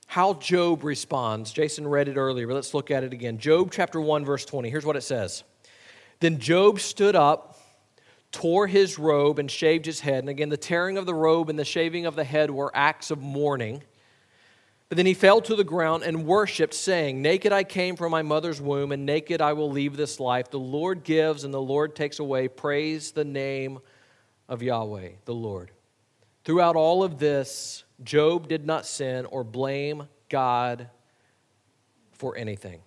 how 0.07 0.33
Job 0.33 0.83
responds. 0.83 1.53
Jason 1.53 1.87
read 1.87 2.09
it 2.09 2.17
earlier, 2.17 2.47
but 2.47 2.55
let's 2.55 2.73
look 2.73 2.91
at 2.91 3.05
it 3.05 3.13
again. 3.13 3.37
Job 3.37 3.71
chapter 3.71 4.01
1, 4.01 4.25
verse 4.25 4.43
20. 4.43 4.69
Here's 4.69 4.85
what 4.85 4.97
it 4.97 5.03
says 5.03 5.43
Then 6.19 6.39
Job 6.39 6.81
stood 6.81 7.15
up, 7.15 7.57
tore 8.33 8.67
his 8.67 8.99
robe, 8.99 9.39
and 9.39 9.49
shaved 9.49 9.85
his 9.85 10.01
head. 10.01 10.19
And 10.19 10.29
again, 10.29 10.49
the 10.49 10.57
tearing 10.57 10.97
of 10.97 11.05
the 11.05 11.13
robe 11.13 11.49
and 11.49 11.57
the 11.57 11.63
shaving 11.63 12.05
of 12.05 12.17
the 12.17 12.25
head 12.25 12.51
were 12.51 12.71
acts 12.73 13.09
of 13.09 13.21
mourning. 13.21 13.83
But 14.89 14.97
then 14.97 15.05
he 15.05 15.13
fell 15.13 15.39
to 15.41 15.55
the 15.55 15.63
ground 15.63 16.03
and 16.03 16.25
worshiped, 16.25 16.73
saying, 16.73 17.21
Naked 17.21 17.53
I 17.53 17.63
came 17.63 17.95
from 17.95 18.11
my 18.11 18.21
mother's 18.21 18.59
womb, 18.59 18.91
and 18.91 19.05
naked 19.05 19.41
I 19.41 19.53
will 19.53 19.71
leave 19.71 19.95
this 19.95 20.19
life. 20.19 20.49
The 20.49 20.59
Lord 20.59 21.03
gives 21.05 21.45
and 21.45 21.53
the 21.53 21.61
Lord 21.61 21.95
takes 21.95 22.19
away. 22.19 22.49
Praise 22.49 23.11
the 23.11 23.25
name 23.25 23.79
of 24.49 24.61
Yahweh, 24.61 25.09
the 25.25 25.33
Lord. 25.33 25.71
Throughout 26.47 26.77
all 26.77 27.03
of 27.03 27.19
this, 27.19 27.83
Job 28.01 28.47
did 28.47 28.65
not 28.65 28.85
sin 28.85 29.25
or 29.25 29.43
blame 29.43 30.07
God 30.29 30.89
for 32.13 32.37
anything. 32.37 32.79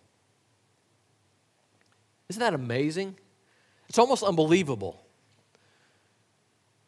Isn't 2.30 2.40
that 2.40 2.54
amazing? 2.54 3.16
It's 3.86 3.98
almost 3.98 4.22
unbelievable. 4.22 5.04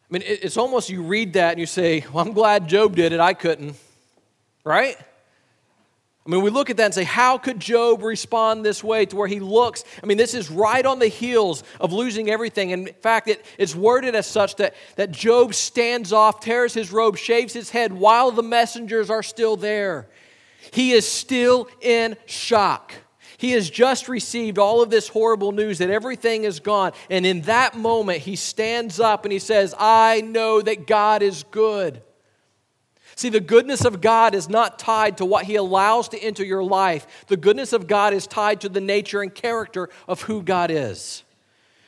I 0.09 0.13
mean, 0.13 0.23
it's 0.25 0.57
almost 0.57 0.89
you 0.89 1.03
read 1.03 1.33
that 1.33 1.51
and 1.51 1.59
you 1.59 1.67
say, 1.67 2.05
Well, 2.11 2.25
I'm 2.25 2.33
glad 2.33 2.67
Job 2.67 2.95
did 2.95 3.13
it, 3.13 3.19
I 3.19 3.35
couldn't. 3.35 3.75
Right? 4.63 4.97
I 6.25 6.29
mean, 6.29 6.41
we 6.41 6.49
look 6.49 6.69
at 6.69 6.77
that 6.77 6.85
and 6.85 6.93
say, 6.93 7.03
how 7.03 7.37
could 7.37 7.59
Job 7.59 8.01
respond 8.01 8.65
this 8.65 8.81
way 8.81 9.05
to 9.07 9.15
where 9.15 9.27
he 9.27 9.41
looks? 9.41 9.83
I 10.01 10.05
mean, 10.05 10.17
this 10.17 10.33
is 10.33 10.49
right 10.49 10.85
on 10.85 10.99
the 10.99 11.09
heels 11.09 11.63
of 11.81 11.91
losing 11.91 12.29
everything. 12.29 12.69
In 12.69 12.87
fact, 13.01 13.27
it, 13.27 13.45
it's 13.57 13.75
worded 13.75 14.15
as 14.15 14.25
such 14.25 14.55
that, 14.55 14.73
that 14.95 15.11
Job 15.11 15.53
stands 15.53 16.13
off, 16.13 16.39
tears 16.39 16.73
his 16.73 16.93
robe, 16.93 17.17
shaves 17.17 17.53
his 17.53 17.71
head 17.71 17.91
while 17.91 18.31
the 18.31 18.41
messengers 18.41 19.09
are 19.09 19.23
still 19.23 19.57
there. 19.57 20.07
He 20.71 20.93
is 20.93 21.05
still 21.05 21.67
in 21.81 22.15
shock. 22.25 22.93
He 23.37 23.51
has 23.51 23.69
just 23.69 24.07
received 24.07 24.57
all 24.57 24.81
of 24.81 24.89
this 24.89 25.09
horrible 25.09 25.51
news 25.51 25.79
that 25.79 25.89
everything 25.89 26.45
is 26.45 26.61
gone. 26.61 26.93
And 27.09 27.25
in 27.25 27.41
that 27.41 27.75
moment, 27.75 28.19
he 28.19 28.37
stands 28.37 29.01
up 29.01 29.25
and 29.25 29.33
he 29.33 29.39
says, 29.39 29.75
I 29.77 30.21
know 30.21 30.61
that 30.61 30.87
God 30.87 31.21
is 31.21 31.43
good. 31.51 32.01
See, 33.15 33.29
the 33.29 33.39
goodness 33.39 33.85
of 33.85 34.01
God 34.01 34.33
is 34.33 34.49
not 34.49 34.79
tied 34.79 35.17
to 35.17 35.25
what 35.25 35.45
He 35.45 35.55
allows 35.55 36.09
to 36.09 36.19
enter 36.19 36.43
your 36.43 36.63
life. 36.63 37.25
The 37.27 37.37
goodness 37.37 37.73
of 37.73 37.87
God 37.87 38.13
is 38.13 38.25
tied 38.25 38.61
to 38.61 38.69
the 38.69 38.81
nature 38.81 39.21
and 39.21 39.33
character 39.33 39.89
of 40.07 40.23
who 40.23 40.41
God 40.41 40.71
is. 40.71 41.23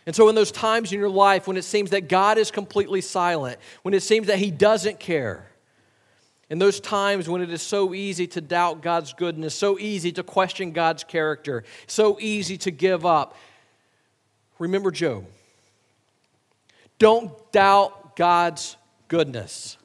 And 0.05 0.15
so, 0.15 0.29
in 0.29 0.35
those 0.35 0.51
times 0.51 0.91
in 0.91 0.99
your 0.99 1.09
life 1.09 1.47
when 1.47 1.57
it 1.57 1.63
seems 1.63 1.89
that 1.89 2.07
God 2.07 2.37
is 2.37 2.51
completely 2.51 3.01
silent, 3.01 3.59
when 3.81 3.93
it 3.93 4.03
seems 4.03 4.27
that 4.27 4.37
He 4.37 4.51
doesn't 4.51 4.99
care, 4.99 5.47
in 6.49 6.59
those 6.59 6.79
times 6.79 7.27
when 7.27 7.41
it 7.41 7.49
is 7.49 7.63
so 7.63 7.93
easy 7.95 8.27
to 8.27 8.41
doubt 8.41 8.81
God's 8.81 9.13
goodness, 9.13 9.55
so 9.55 9.79
easy 9.79 10.11
to 10.11 10.21
question 10.21 10.71
God's 10.71 11.03
character, 11.03 11.63
so 11.87 12.19
easy 12.19 12.57
to 12.59 12.71
give 12.71 13.03
up, 13.03 13.35
remember 14.59 14.91
Job. 14.91 15.25
Don't 16.99 17.31
doubt 17.51 18.15
God's 18.15 18.77
goodness. 19.07 19.77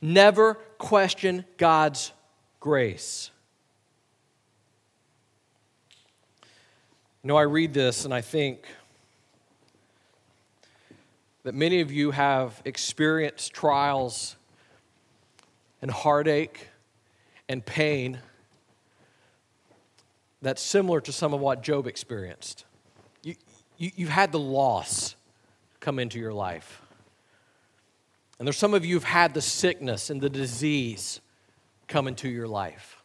Never 0.00 0.58
question 0.82 1.44
God's 1.58 2.12
grace. 2.58 3.30
You 7.22 7.28
know, 7.28 7.36
I 7.36 7.42
read 7.42 7.72
this 7.72 8.04
and 8.04 8.12
I 8.12 8.20
think 8.20 8.66
that 11.44 11.54
many 11.54 11.80
of 11.82 11.92
you 11.92 12.10
have 12.10 12.60
experienced 12.64 13.52
trials 13.52 14.34
and 15.80 15.88
heartache 15.88 16.68
and 17.48 17.64
pain 17.64 18.18
that's 20.42 20.60
similar 20.60 21.00
to 21.00 21.12
some 21.12 21.32
of 21.32 21.40
what 21.40 21.62
Job 21.62 21.86
experienced. 21.86 22.64
You, 23.22 23.36
you, 23.78 23.92
you've 23.94 24.08
had 24.08 24.32
the 24.32 24.40
loss 24.40 25.14
come 25.78 26.00
into 26.00 26.18
your 26.18 26.32
life. 26.32 26.82
And 28.42 28.46
there's 28.48 28.56
some 28.56 28.74
of 28.74 28.84
you 28.84 28.94
who've 28.96 29.04
had 29.04 29.34
the 29.34 29.40
sickness 29.40 30.10
and 30.10 30.20
the 30.20 30.28
disease 30.28 31.20
come 31.86 32.08
into 32.08 32.28
your 32.28 32.48
life. 32.48 33.00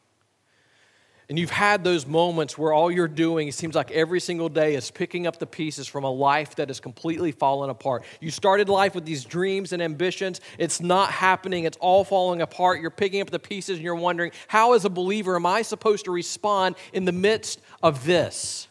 And 1.30 1.38
you've 1.38 1.52
had 1.52 1.84
those 1.84 2.08
moments 2.08 2.58
where 2.58 2.74
all 2.74 2.90
you're 2.90 3.08
doing, 3.08 3.48
it 3.48 3.54
seems 3.54 3.76
like 3.76 3.92
every 3.92 4.20
single 4.20 4.50
day, 4.50 4.74
is 4.74 4.90
picking 4.90 5.28
up 5.28 5.38
the 5.38 5.46
pieces 5.46 5.86
from 5.88 6.06
a 6.06 6.10
life 6.10 6.56
that 6.56 6.70
has 6.70 6.80
completely 6.80 7.32
fallen 7.32 7.70
apart. 7.70 8.04
You 8.20 8.32
started 8.32 8.68
life 8.68 8.96
with 8.96 9.06
these 9.06 9.26
dreams 9.26 9.74
and 9.74 9.80
ambitions. 9.80 10.42
It's 10.58 10.82
not 10.82 11.12
happening, 11.12 11.66
it's 11.66 11.78
all 11.78 12.04
falling 12.04 12.42
apart. 12.42 12.82
You're 12.82 12.90
picking 12.90 13.22
up 13.22 13.30
the 13.30 13.38
pieces 13.38 13.76
and 13.76 13.84
you're 13.86 13.94
wondering, 13.94 14.32
how, 14.48 14.74
as 14.74 14.86
a 14.86 14.90
believer, 14.90 15.36
am 15.36 15.46
I 15.46 15.62
supposed 15.62 16.06
to 16.06 16.12
respond 16.12 16.78
in 16.94 17.06
the 17.06 17.12
midst 17.12 17.62
of 17.84 18.06
this? 18.06 18.67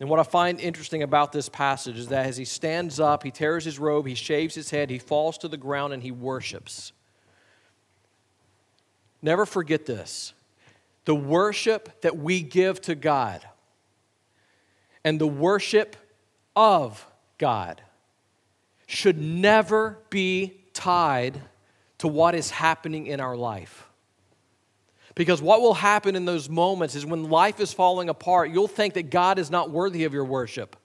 And 0.00 0.08
what 0.08 0.18
I 0.18 0.22
find 0.22 0.58
interesting 0.58 1.02
about 1.02 1.30
this 1.30 1.50
passage 1.50 1.98
is 1.98 2.08
that 2.08 2.24
as 2.26 2.38
he 2.38 2.46
stands 2.46 2.98
up, 2.98 3.22
he 3.22 3.30
tears 3.30 3.66
his 3.66 3.78
robe, 3.78 4.06
he 4.06 4.14
shaves 4.14 4.54
his 4.54 4.70
head, 4.70 4.88
he 4.88 4.98
falls 4.98 5.36
to 5.38 5.48
the 5.48 5.58
ground, 5.58 5.92
and 5.92 6.02
he 6.02 6.10
worships. 6.10 6.92
Never 9.22 9.44
forget 9.44 9.84
this 9.84 10.32
the 11.04 11.14
worship 11.14 12.00
that 12.00 12.16
we 12.16 12.40
give 12.40 12.80
to 12.82 12.94
God 12.94 13.46
and 15.04 15.20
the 15.20 15.26
worship 15.26 15.96
of 16.56 17.06
God 17.38 17.82
should 18.86 19.18
never 19.18 19.98
be 20.08 20.62
tied 20.72 21.40
to 21.98 22.08
what 22.08 22.34
is 22.34 22.50
happening 22.50 23.06
in 23.06 23.20
our 23.20 23.36
life. 23.36 23.89
Because 25.14 25.42
what 25.42 25.60
will 25.60 25.74
happen 25.74 26.14
in 26.14 26.24
those 26.24 26.48
moments 26.48 26.94
is 26.94 27.04
when 27.04 27.24
life 27.30 27.60
is 27.60 27.72
falling 27.72 28.08
apart, 28.08 28.50
you'll 28.50 28.68
think 28.68 28.94
that 28.94 29.10
God 29.10 29.38
is 29.38 29.50
not 29.50 29.70
worthy 29.70 30.04
of 30.04 30.12
your 30.12 30.24
worship. 30.24 30.76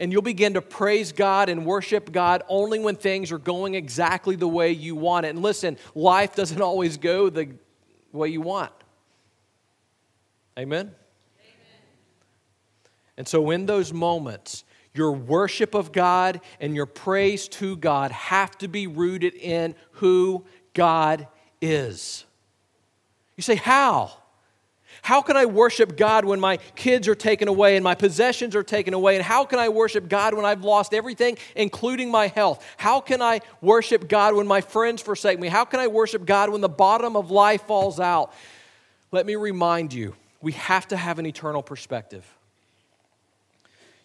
And 0.00 0.10
you'll 0.10 0.22
begin 0.22 0.54
to 0.54 0.62
praise 0.62 1.12
God 1.12 1.48
and 1.48 1.66
worship 1.66 2.12
God 2.12 2.42
only 2.48 2.80
when 2.80 2.96
things 2.96 3.30
are 3.30 3.38
going 3.38 3.74
exactly 3.74 4.36
the 4.36 4.48
way 4.48 4.72
you 4.72 4.96
want 4.96 5.26
it. 5.26 5.30
And 5.30 5.42
listen, 5.42 5.76
life 5.94 6.34
doesn't 6.34 6.60
always 6.60 6.96
go 6.96 7.28
the 7.28 7.50
way 8.12 8.28
you 8.28 8.40
want. 8.40 8.72
Amen? 10.58 10.86
Amen. 10.86 10.94
And 13.16 13.28
so, 13.28 13.50
in 13.50 13.66
those 13.66 13.92
moments, 13.92 14.64
your 14.94 15.12
worship 15.12 15.74
of 15.74 15.92
God 15.92 16.40
and 16.60 16.74
your 16.74 16.86
praise 16.86 17.48
to 17.48 17.76
God 17.76 18.10
have 18.12 18.56
to 18.58 18.68
be 18.68 18.86
rooted 18.86 19.34
in 19.34 19.74
who 19.92 20.44
God 20.74 21.26
is. 21.60 22.24
You 23.36 23.42
say, 23.42 23.56
How? 23.56 24.12
How 25.00 25.20
can 25.20 25.36
I 25.36 25.46
worship 25.46 25.96
God 25.96 26.24
when 26.24 26.38
my 26.38 26.58
kids 26.76 27.08
are 27.08 27.14
taken 27.14 27.48
away 27.48 27.76
and 27.76 27.82
my 27.82 27.94
possessions 27.94 28.54
are 28.54 28.62
taken 28.62 28.94
away? 28.94 29.16
And 29.16 29.24
how 29.24 29.44
can 29.44 29.58
I 29.58 29.68
worship 29.68 30.08
God 30.08 30.34
when 30.34 30.44
I've 30.44 30.62
lost 30.62 30.94
everything, 30.94 31.38
including 31.56 32.10
my 32.10 32.28
health? 32.28 32.64
How 32.76 33.00
can 33.00 33.20
I 33.20 33.40
worship 33.60 34.06
God 34.06 34.34
when 34.36 34.46
my 34.46 34.60
friends 34.60 35.02
forsake 35.02 35.40
me? 35.40 35.48
How 35.48 35.64
can 35.64 35.80
I 35.80 35.88
worship 35.88 36.24
God 36.24 36.50
when 36.50 36.60
the 36.60 36.68
bottom 36.68 37.16
of 37.16 37.30
life 37.32 37.62
falls 37.62 37.98
out? 37.98 38.32
Let 39.10 39.26
me 39.26 39.34
remind 39.34 39.92
you, 39.92 40.14
we 40.40 40.52
have 40.52 40.86
to 40.88 40.96
have 40.96 41.18
an 41.18 41.26
eternal 41.26 41.62
perspective. 41.62 42.24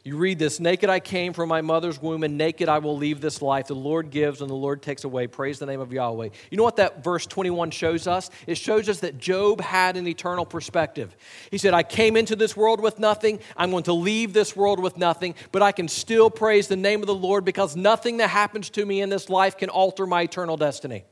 You 0.07 0.15
read 0.15 0.39
this 0.39 0.61
Naked 0.61 0.89
I 0.89 1.01
came 1.01 1.33
from 1.33 1.49
my 1.49 1.59
mother's 1.59 2.01
womb, 2.01 2.23
and 2.23 2.37
naked 2.37 2.69
I 2.69 2.79
will 2.79 2.95
leave 2.95 3.19
this 3.19 3.41
life. 3.41 3.67
The 3.67 3.75
Lord 3.75 4.09
gives 4.09 4.39
and 4.39 4.49
the 4.49 4.55
Lord 4.55 4.81
takes 4.81 5.03
away. 5.03 5.27
Praise 5.27 5.59
the 5.59 5.65
name 5.65 5.81
of 5.81 5.91
Yahweh. 5.91 6.29
You 6.49 6.57
know 6.57 6.63
what 6.63 6.77
that 6.77 7.03
verse 7.03 7.25
21 7.25 7.71
shows 7.71 8.07
us? 8.07 8.29
It 8.47 8.57
shows 8.57 8.87
us 8.87 9.01
that 9.01 9.17
Job 9.17 9.59
had 9.59 9.97
an 9.97 10.07
eternal 10.07 10.45
perspective. 10.45 11.13
He 11.51 11.57
said, 11.57 11.73
I 11.73 11.83
came 11.83 12.15
into 12.15 12.37
this 12.37 12.55
world 12.55 12.79
with 12.79 12.99
nothing. 12.99 13.41
I'm 13.57 13.69
going 13.69 13.83
to 13.83 13.93
leave 13.93 14.31
this 14.31 14.55
world 14.55 14.79
with 14.79 14.95
nothing, 14.95 15.35
but 15.51 15.61
I 15.61 15.73
can 15.73 15.89
still 15.89 16.29
praise 16.29 16.69
the 16.69 16.77
name 16.77 17.01
of 17.01 17.07
the 17.07 17.13
Lord 17.13 17.43
because 17.43 17.75
nothing 17.75 18.15
that 18.17 18.29
happens 18.29 18.69
to 18.69 18.85
me 18.85 19.01
in 19.01 19.09
this 19.09 19.29
life 19.29 19.57
can 19.57 19.67
alter 19.67 20.07
my 20.07 20.21
eternal 20.21 20.55
destiny. 20.55 21.03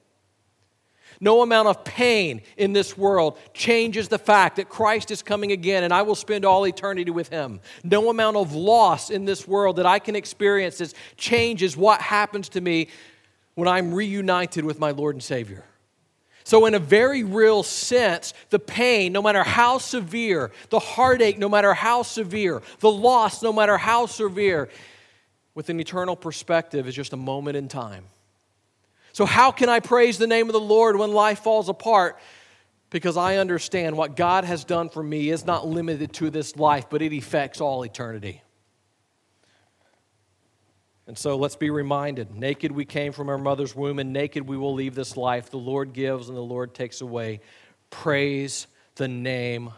No 1.20 1.42
amount 1.42 1.68
of 1.68 1.84
pain 1.84 2.42
in 2.58 2.74
this 2.74 2.98
world 2.98 3.38
changes 3.54 4.08
the 4.08 4.20
fact 4.20 4.58
that 4.58 4.70
Christ 4.70 5.12
is 5.12 5.22
coming 5.22 5.52
again 5.52 5.84
and 5.84 5.94
I 5.94 6.02
will 6.02 6.16
spend 6.16 6.46
all 6.46 6.66
eternity 6.68 7.12
with 7.12 7.30
him. 7.30 7.60
No 7.84 8.10
amount 8.10 8.38
of 8.38 8.54
loss 8.54 9.10
in 9.10 9.26
this 9.26 9.48
world 9.48 9.78
that 9.78 9.86
I 9.86 10.00
can 10.00 10.16
experience 10.16 10.80
that 10.80 10.94
changes 11.18 11.78
what 11.78 12.02
happens 12.02 12.50
to 12.50 12.62
me 12.62 12.88
when 13.56 13.68
I'm 13.68 13.94
reunited 13.94 14.66
with 14.66 14.80
my 14.80 14.92
Lord 14.92 15.16
and 15.16 15.24
Savior. 15.24 15.64
So, 16.44 16.68
in 16.68 16.76
a 16.76 16.80
very 16.80 17.24
real 17.24 17.64
sense, 17.64 18.36
the 18.52 18.60
pain, 18.60 19.12
no 19.12 19.24
matter 19.24 19.42
how 19.42 19.80
severe, 19.80 20.52
the 20.70 20.78
heartache, 20.78 21.40
no 21.40 21.50
matter 21.50 21.74
how 21.74 22.04
severe, 22.04 22.62
the 22.82 22.92
loss, 22.92 23.42
no 23.42 23.52
matter 23.52 23.78
how 23.78 24.06
severe, 24.06 24.70
with 25.56 25.70
an 25.70 25.80
eternal 25.80 26.16
perspective, 26.16 26.88
is 26.88 26.94
just 26.94 27.14
a 27.14 27.18
moment 27.18 27.58
in 27.58 27.68
time. 27.68 28.06
So, 29.16 29.26
how 29.26 29.52
can 29.52 29.70
I 29.70 29.80
praise 29.80 30.18
the 30.18 30.28
name 30.28 30.50
of 30.50 30.52
the 30.52 30.60
Lord 30.60 30.98
when 30.98 31.14
life 31.14 31.40
falls 31.40 31.70
apart? 31.70 32.20
Because 32.90 33.16
I 33.16 33.38
understand 33.38 33.96
what 33.96 34.18
God 34.18 34.44
has 34.44 34.66
done 34.66 34.90
for 34.90 35.02
me 35.02 35.30
is 35.30 35.46
not 35.46 35.66
limited 35.66 36.12
to 36.16 36.30
this 36.30 36.58
life, 36.58 36.90
but 36.90 37.02
it 37.02 37.16
affects 37.16 37.62
all 37.62 37.84
eternity. 37.84 38.42
And 41.08 41.18
so 41.18 41.38
let's 41.38 41.56
be 41.56 41.70
reminded 41.70 42.36
naked 42.36 42.74
we 42.74 42.84
came 42.84 43.14
from 43.14 43.30
our 43.30 43.38
mother's 43.38 43.74
womb, 43.74 44.00
and 44.00 44.12
naked 44.12 44.46
we 44.46 44.58
will 44.58 44.74
leave 44.74 44.96
this 44.96 45.16
life. 45.16 45.50
The 45.50 45.56
Lord 45.56 45.94
gives 45.94 46.28
and 46.28 46.38
the 46.38 46.42
Lord 46.42 46.74
takes 46.74 47.00
away. 47.00 47.40
Praise 47.90 48.68
the 48.96 49.08
name 49.08 49.72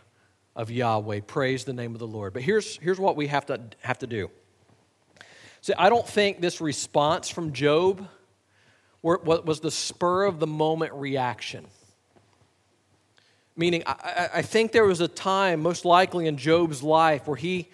of 0.56 0.72
Yahweh. 0.72 1.20
Praise 1.28 1.64
the 1.64 1.74
name 1.74 1.94
of 1.94 2.00
the 2.00 2.08
Lord. 2.08 2.34
But 2.34 2.42
here's, 2.42 2.78
here's 2.78 3.00
what 3.00 3.16
we 3.16 3.28
have 3.28 3.46
to, 3.46 3.62
have 3.82 4.00
to 4.00 4.08
do. 4.08 4.32
See, 5.62 5.74
I 5.78 5.90
don't 5.90 6.08
think 6.08 6.42
this 6.42 6.60
response 6.60 7.30
from 7.30 7.54
Job 7.54 8.08
what 9.16 9.46
was 9.46 9.60
the 9.60 9.72
spur 9.72 10.26
of 10.26 10.40
the 10.40 10.48
moment 10.48 10.94
reaction. 10.94 11.66
Meaning, 13.56 13.84
I, 13.88 14.30
I 14.36 14.42
think 14.42 14.72
there 14.72 14.86
was 14.86 15.02
a 15.02 15.08
time, 15.08 15.62
most 15.62 15.86
likely 15.86 16.28
in 16.28 16.38
Job's 16.38 16.84
life, 16.84 17.28
where 17.28 17.38
he 17.38 17.70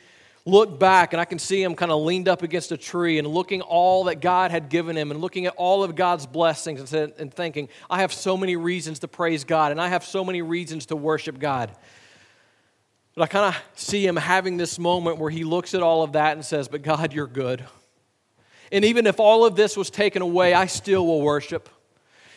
looked 0.46 0.80
back 0.80 1.14
and 1.14 1.22
I 1.22 1.26
can 1.26 1.40
see 1.40 1.62
him 1.62 1.76
kind 1.76 1.92
of 1.92 2.02
leaned 2.02 2.28
up 2.28 2.44
against 2.44 2.72
a 2.72 2.78
tree 2.78 3.18
and 3.18 3.28
looking 3.28 3.62
all 3.62 4.06
that 4.06 4.20
God 4.22 4.52
had 4.52 4.70
given 4.70 4.98
him 4.98 5.12
and 5.12 5.22
looking 5.22 5.46
at 5.46 5.54
all 5.56 5.84
of 5.84 5.96
God's 5.96 6.26
blessings 6.26 6.94
and, 6.94 7.14
and 7.18 7.34
thinking, 7.34 7.70
I 7.90 8.02
have 8.02 8.14
so 8.14 8.36
many 8.36 8.56
reasons 8.56 9.00
to 9.00 9.08
praise 9.08 9.44
God 9.44 9.72
and 9.72 9.82
I 9.82 9.88
have 9.88 10.04
so 10.04 10.24
many 10.24 10.42
reasons 10.42 10.88
to 10.88 10.96
worship 10.96 11.40
God. 11.40 11.72
But 13.16 13.24
I 13.24 13.28
kind 13.28 13.56
of 13.56 13.62
see 13.76 14.06
him 14.06 14.16
having 14.16 14.58
this 14.58 14.80
moment 14.80 15.18
where 15.18 15.30
he 15.30 15.44
looks 15.44 15.74
at 15.74 15.84
all 15.84 16.04
of 16.04 16.14
that 16.14 16.34
and 16.34 16.44
says, 16.44 16.68
But 16.68 16.82
God, 16.82 17.14
you're 17.14 17.28
good. 17.28 17.64
And 18.74 18.84
even 18.84 19.06
if 19.06 19.20
all 19.20 19.46
of 19.46 19.56
this 19.56 19.78
was 19.78 19.92
taken 19.92 20.24
away, 20.24 20.56
I 20.56 20.66
still 20.66 21.06
will 21.06 21.22
worship. 21.22 21.70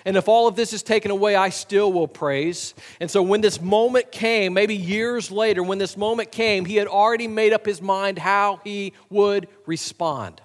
And 0.05 0.16
if 0.16 0.29
all 0.29 0.46
of 0.46 0.55
this 0.55 0.72
is 0.72 0.83
taken 0.85 1.11
away, 1.11 1.35
I 1.35 1.49
still 1.49 1.90
will 1.92 2.07
praise. 2.07 2.75
And 3.01 3.11
so 3.11 3.22
when 3.22 3.40
this 3.40 3.61
moment 3.61 4.12
came, 4.12 4.53
maybe 4.53 4.77
years 4.77 5.33
later, 5.33 5.62
when 5.62 5.79
this 5.79 5.96
moment 5.96 6.31
came, 6.31 6.66
he 6.66 6.77
had 6.77 6.87
already 6.87 7.27
made 7.27 7.55
up 7.55 7.64
his 7.64 7.81
mind 7.83 8.18
how 8.18 8.61
he 8.62 8.92
would 9.11 9.49
respond. 9.64 10.42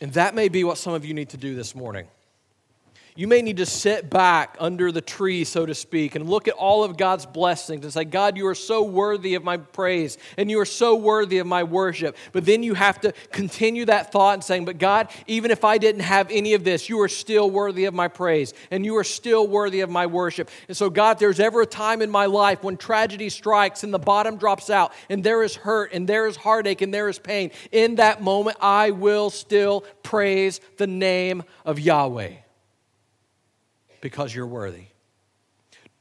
And 0.00 0.12
that 0.12 0.34
may 0.36 0.48
be 0.48 0.62
what 0.64 0.78
some 0.78 0.94
of 0.94 1.04
you 1.04 1.14
need 1.14 1.30
to 1.30 1.36
do 1.36 1.54
this 1.54 1.74
morning. 1.74 2.06
You 3.14 3.28
may 3.28 3.42
need 3.42 3.58
to 3.58 3.66
sit 3.66 4.08
back 4.08 4.56
under 4.58 4.90
the 4.90 5.02
tree, 5.02 5.44
so 5.44 5.66
to 5.66 5.74
speak, 5.74 6.14
and 6.14 6.30
look 6.30 6.48
at 6.48 6.54
all 6.54 6.82
of 6.82 6.96
God's 6.96 7.26
blessings 7.26 7.84
and 7.84 7.92
say, 7.92 8.04
God, 8.04 8.38
you 8.38 8.46
are 8.46 8.54
so 8.54 8.82
worthy 8.82 9.34
of 9.34 9.44
my 9.44 9.58
praise 9.58 10.16
and 10.38 10.50
you 10.50 10.58
are 10.60 10.64
so 10.64 10.96
worthy 10.96 11.36
of 11.36 11.46
my 11.46 11.62
worship. 11.62 12.16
But 12.32 12.46
then 12.46 12.62
you 12.62 12.72
have 12.72 13.02
to 13.02 13.12
continue 13.30 13.84
that 13.84 14.12
thought 14.12 14.32
and 14.32 14.44
saying, 14.44 14.64
But 14.64 14.78
God, 14.78 15.10
even 15.26 15.50
if 15.50 15.62
I 15.62 15.76
didn't 15.76 16.00
have 16.00 16.30
any 16.30 16.54
of 16.54 16.64
this, 16.64 16.88
you 16.88 17.02
are 17.02 17.08
still 17.08 17.50
worthy 17.50 17.84
of 17.84 17.92
my 17.92 18.08
praise 18.08 18.54
and 18.70 18.82
you 18.82 18.96
are 18.96 19.04
still 19.04 19.46
worthy 19.46 19.80
of 19.80 19.90
my 19.90 20.06
worship. 20.06 20.48
And 20.68 20.76
so, 20.76 20.88
God, 20.88 21.18
there's 21.18 21.40
ever 21.40 21.60
a 21.60 21.66
time 21.66 22.00
in 22.00 22.10
my 22.10 22.24
life 22.24 22.62
when 22.62 22.78
tragedy 22.78 23.28
strikes 23.28 23.84
and 23.84 23.92
the 23.92 23.98
bottom 23.98 24.38
drops 24.38 24.70
out 24.70 24.90
and 25.10 25.22
there 25.22 25.42
is 25.42 25.54
hurt 25.54 25.92
and 25.92 26.08
there 26.08 26.26
is 26.26 26.36
heartache 26.36 26.80
and 26.80 26.94
there 26.94 27.10
is 27.10 27.18
pain. 27.18 27.50
In 27.72 27.96
that 27.96 28.22
moment, 28.22 28.56
I 28.58 28.90
will 28.92 29.28
still 29.28 29.82
praise 30.02 30.62
the 30.78 30.86
name 30.86 31.42
of 31.66 31.78
Yahweh 31.78 32.41
because 34.02 34.34
you're 34.34 34.46
worthy. 34.46 34.88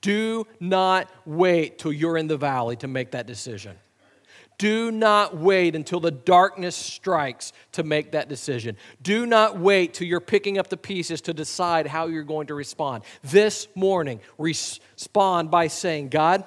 Do 0.01 0.45
not 0.59 1.09
wait 1.25 1.79
till 1.79 1.93
you're 1.93 2.17
in 2.17 2.27
the 2.27 2.35
valley 2.35 2.75
to 2.77 2.89
make 2.89 3.11
that 3.11 3.27
decision. 3.27 3.77
Do 4.57 4.91
not 4.91 5.37
wait 5.37 5.75
until 5.75 5.99
the 5.99 6.11
darkness 6.11 6.75
strikes 6.75 7.53
to 7.71 7.83
make 7.83 8.11
that 8.11 8.29
decision. 8.29 8.77
Do 9.01 9.25
not 9.25 9.57
wait 9.57 9.93
till 9.93 10.07
you're 10.07 10.19
picking 10.19 10.57
up 10.57 10.67
the 10.67 10.77
pieces 10.77 11.21
to 11.21 11.33
decide 11.33 11.87
how 11.87 12.07
you're 12.07 12.23
going 12.23 12.47
to 12.47 12.53
respond. 12.53 13.03
This 13.23 13.67
morning, 13.73 14.19
respond 14.37 15.49
by 15.49 15.67
saying, 15.67 16.09
God, 16.09 16.43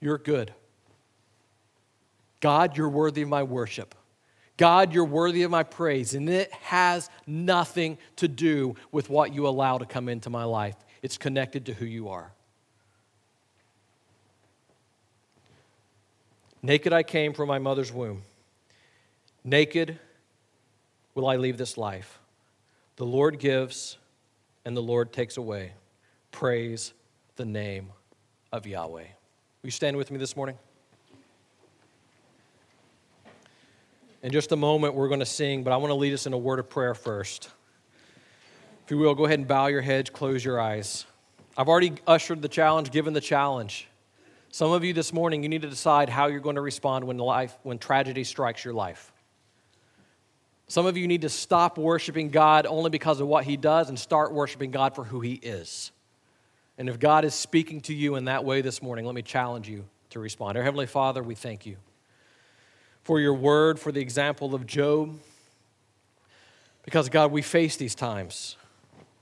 you're 0.00 0.18
good. 0.18 0.52
God, 2.40 2.76
you're 2.76 2.88
worthy 2.88 3.22
of 3.22 3.28
my 3.28 3.42
worship. 3.42 3.94
God, 4.58 4.92
you're 4.92 5.04
worthy 5.04 5.44
of 5.44 5.50
my 5.50 5.62
praise. 5.62 6.14
And 6.14 6.28
it 6.28 6.52
has 6.52 7.08
nothing 7.26 7.96
to 8.16 8.28
do 8.28 8.74
with 8.92 9.08
what 9.08 9.32
you 9.32 9.48
allow 9.48 9.78
to 9.78 9.86
come 9.86 10.10
into 10.10 10.28
my 10.28 10.44
life, 10.44 10.76
it's 11.00 11.16
connected 11.16 11.64
to 11.66 11.72
who 11.72 11.86
you 11.86 12.10
are. 12.10 12.32
Naked 16.60 16.92
I 16.92 17.04
came 17.04 17.32
from 17.32 17.48
my 17.48 17.60
mother's 17.60 17.92
womb. 17.92 18.22
Naked 19.44 19.98
will 21.14 21.28
I 21.28 21.36
leave 21.36 21.56
this 21.56 21.78
life. 21.78 22.18
The 22.96 23.06
Lord 23.06 23.38
gives 23.38 23.96
and 24.64 24.76
the 24.76 24.82
Lord 24.82 25.12
takes 25.12 25.36
away. 25.36 25.72
Praise 26.32 26.92
the 27.36 27.44
name 27.44 27.90
of 28.52 28.66
Yahweh. 28.66 29.02
Will 29.02 29.08
you 29.62 29.70
stand 29.70 29.96
with 29.96 30.10
me 30.10 30.18
this 30.18 30.36
morning? 30.36 30.58
In 34.22 34.32
just 34.32 34.50
a 34.50 34.56
moment, 34.56 34.94
we're 34.94 35.08
going 35.08 35.20
to 35.20 35.26
sing, 35.26 35.62
but 35.62 35.72
I 35.72 35.76
want 35.76 35.90
to 35.90 35.94
lead 35.94 36.12
us 36.12 36.26
in 36.26 36.32
a 36.32 36.38
word 36.38 36.58
of 36.58 36.68
prayer 36.68 36.94
first. 36.94 37.50
If 38.84 38.90
you 38.90 38.98
will, 38.98 39.14
go 39.14 39.26
ahead 39.26 39.38
and 39.38 39.46
bow 39.46 39.68
your 39.68 39.80
heads, 39.80 40.10
close 40.10 40.44
your 40.44 40.60
eyes. 40.60 41.06
I've 41.56 41.68
already 41.68 41.92
ushered 42.06 42.42
the 42.42 42.48
challenge, 42.48 42.90
given 42.90 43.12
the 43.12 43.20
challenge. 43.20 43.86
Some 44.50 44.72
of 44.72 44.82
you 44.82 44.92
this 44.92 45.12
morning, 45.12 45.42
you 45.44 45.48
need 45.48 45.62
to 45.62 45.68
decide 45.68 46.08
how 46.08 46.26
you're 46.26 46.40
going 46.40 46.56
to 46.56 46.62
respond 46.62 47.04
when 47.04 47.18
life, 47.18 47.56
when 47.62 47.78
tragedy 47.78 48.24
strikes 48.24 48.64
your 48.64 48.74
life. 48.74 49.12
Some 50.66 50.86
of 50.86 50.96
you 50.96 51.06
need 51.06 51.22
to 51.22 51.28
stop 51.28 51.78
worshiping 51.78 52.30
God 52.30 52.66
only 52.66 52.90
because 52.90 53.20
of 53.20 53.28
what 53.28 53.44
He 53.44 53.56
does 53.56 53.88
and 53.88 53.98
start 53.98 54.32
worshiping 54.32 54.70
God 54.70 54.94
for 54.96 55.04
who 55.04 55.20
He 55.20 55.34
is. 55.34 55.92
And 56.76 56.88
if 56.88 56.98
God 56.98 57.24
is 57.24 57.34
speaking 57.34 57.80
to 57.82 57.94
you 57.94 58.16
in 58.16 58.24
that 58.24 58.44
way 58.44 58.62
this 58.62 58.82
morning, 58.82 59.04
let 59.04 59.14
me 59.14 59.22
challenge 59.22 59.68
you 59.68 59.84
to 60.10 60.18
respond. 60.18 60.58
Our 60.58 60.64
Heavenly 60.64 60.86
Father, 60.86 61.22
we 61.22 61.34
thank 61.34 61.66
you 61.66 61.76
for 63.08 63.18
your 63.18 63.32
word, 63.32 63.80
for 63.80 63.90
the 63.90 64.02
example 64.02 64.54
of 64.54 64.66
Job. 64.66 65.18
Because, 66.84 67.08
God, 67.08 67.32
we 67.32 67.40
face 67.40 67.74
these 67.74 67.94
times 67.94 68.58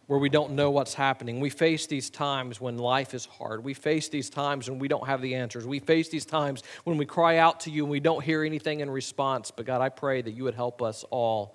where 0.09 0.19
we 0.19 0.29
don't 0.29 0.55
know 0.55 0.73
what's 0.73 0.95
happening. 0.95 1.39
We 1.39 1.51
face 1.51 1.87
these 1.87 2.11
times 2.11 2.61
when 2.61 2.79
life 2.79 3.15
is 3.15 3.27
hard. 3.27 3.63
We 3.63 3.75
face 3.75 4.09
these 4.09 4.29
times 4.29 4.69
when 4.69 4.81
we 4.81 4.89
don't 4.89 5.07
have 5.07 5.23
the 5.23 5.37
answers. 5.37 5.69
We 5.69 5.79
face 5.79 6.09
these 6.09 6.27
times 6.27 6.65
when 6.83 6.97
we 6.97 7.07
cry 7.07 7.37
out 7.37 7.61
to 7.61 7.71
you 7.71 7.85
and 7.85 7.91
we 7.93 8.01
don't 8.01 8.25
hear 8.25 8.43
anything 8.43 8.81
in 8.81 8.91
response. 8.91 9.53
But, 9.53 9.67
God, 9.67 9.81
I 9.81 9.89
pray 9.89 10.21
that 10.21 10.33
you 10.33 10.43
would 10.43 10.57
help 10.57 10.83
us 10.83 11.05
all 11.11 11.55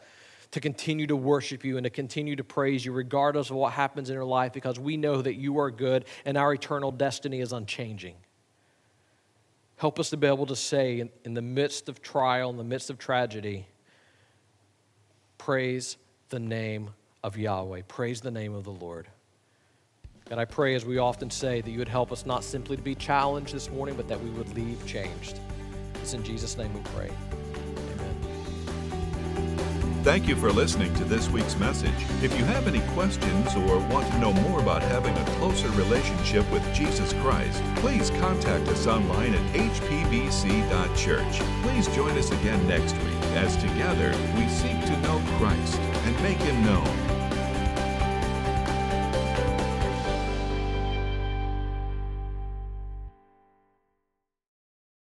to 0.52 0.62
continue 0.62 1.08
to 1.08 1.18
worship 1.18 1.66
you 1.66 1.76
and 1.76 1.84
to 1.84 1.90
continue 1.90 2.38
to 2.38 2.46
praise 2.46 2.86
you 2.86 2.94
regardless 2.94 3.50
of 3.50 3.58
what 3.58 3.74
happens 3.74 4.10
in 4.10 4.16
our 4.16 4.24
life 4.24 4.54
because 4.54 4.80
we 4.80 4.96
know 4.96 5.22
that 5.22 5.36
you 5.36 5.60
are 5.60 5.70
good 5.70 6.06
and 6.24 6.38
our 6.38 6.54
eternal 6.54 6.94
destiny 6.94 7.42
is 7.42 7.52
unchanging. 7.52 8.16
Help 9.82 10.00
us 10.00 10.12
to 10.12 10.18
be 10.18 10.28
able 10.28 10.46
to 10.46 10.56
say, 10.56 11.00
in, 11.00 11.10
in 11.26 11.34
the 11.34 11.42
midst 11.42 11.90
of 11.90 12.04
trial, 12.04 12.52
in 12.52 12.58
the 12.58 12.64
midst 12.64 12.92
of 12.92 13.00
tragedy, 13.00 13.66
praise 15.40 15.98
the 16.30 16.40
name 16.40 16.92
of 17.24 17.36
Yahweh. 17.36 17.82
Praise 17.88 18.22
the 18.22 18.30
name 18.30 18.54
of 18.54 18.64
the 18.64 18.72
Lord. 18.72 19.08
And 20.30 20.40
I 20.40 20.46
pray, 20.46 20.76
as 20.76 20.86
we 20.86 21.00
often 21.00 21.32
say, 21.32 21.62
that 21.62 21.72
you 21.72 21.80
would 21.80 21.90
help 21.90 22.12
us 22.12 22.28
not 22.28 22.44
simply 22.44 22.78
to 22.78 22.84
be 22.84 22.94
challenged 22.94 23.56
this 23.56 23.72
morning, 23.72 23.96
but 23.96 24.08
that 24.08 24.22
we 24.22 24.30
would 24.30 24.54
leave 24.54 24.86
changed. 24.86 25.40
It's 25.96 26.14
in 26.14 26.24
Jesus' 26.24 26.60
name 26.60 26.72
we 26.76 26.82
pray. 26.94 27.10
Thank 30.04 30.28
you 30.28 30.36
for 30.36 30.52
listening 30.52 30.92
to 30.96 31.04
this 31.04 31.30
week's 31.30 31.56
message. 31.58 31.94
If 32.24 32.36
you 32.36 32.44
have 32.46 32.68
any 32.68 32.80
questions 32.96 33.56
or 33.56 33.78
want 33.90 34.12
to 34.12 34.18
know 34.18 34.34
more 34.34 34.60
about 34.60 34.82
having 34.82 35.16
a 35.16 35.26
closer 35.38 35.70
relationship 35.70 36.52
with 36.52 36.64
Jesus 36.74 37.14
Christ, 37.22 37.62
please 37.76 38.10
contact 38.10 38.68
us 38.70 38.88
online 38.88 39.36
at 39.36 39.54
hpbc.church. 39.54 41.40
Please 41.62 41.88
join 41.96 42.18
us 42.18 42.32
again 42.32 42.68
next 42.68 42.96
week 42.96 43.22
as 43.36 43.56
together 43.58 44.10
we 44.36 44.48
seek 44.48 44.84
to 44.86 44.98
know 45.02 45.22
Christ 45.38 45.80
and 45.80 46.24
make 46.24 46.40
him 46.40 46.66
known. 46.66 47.11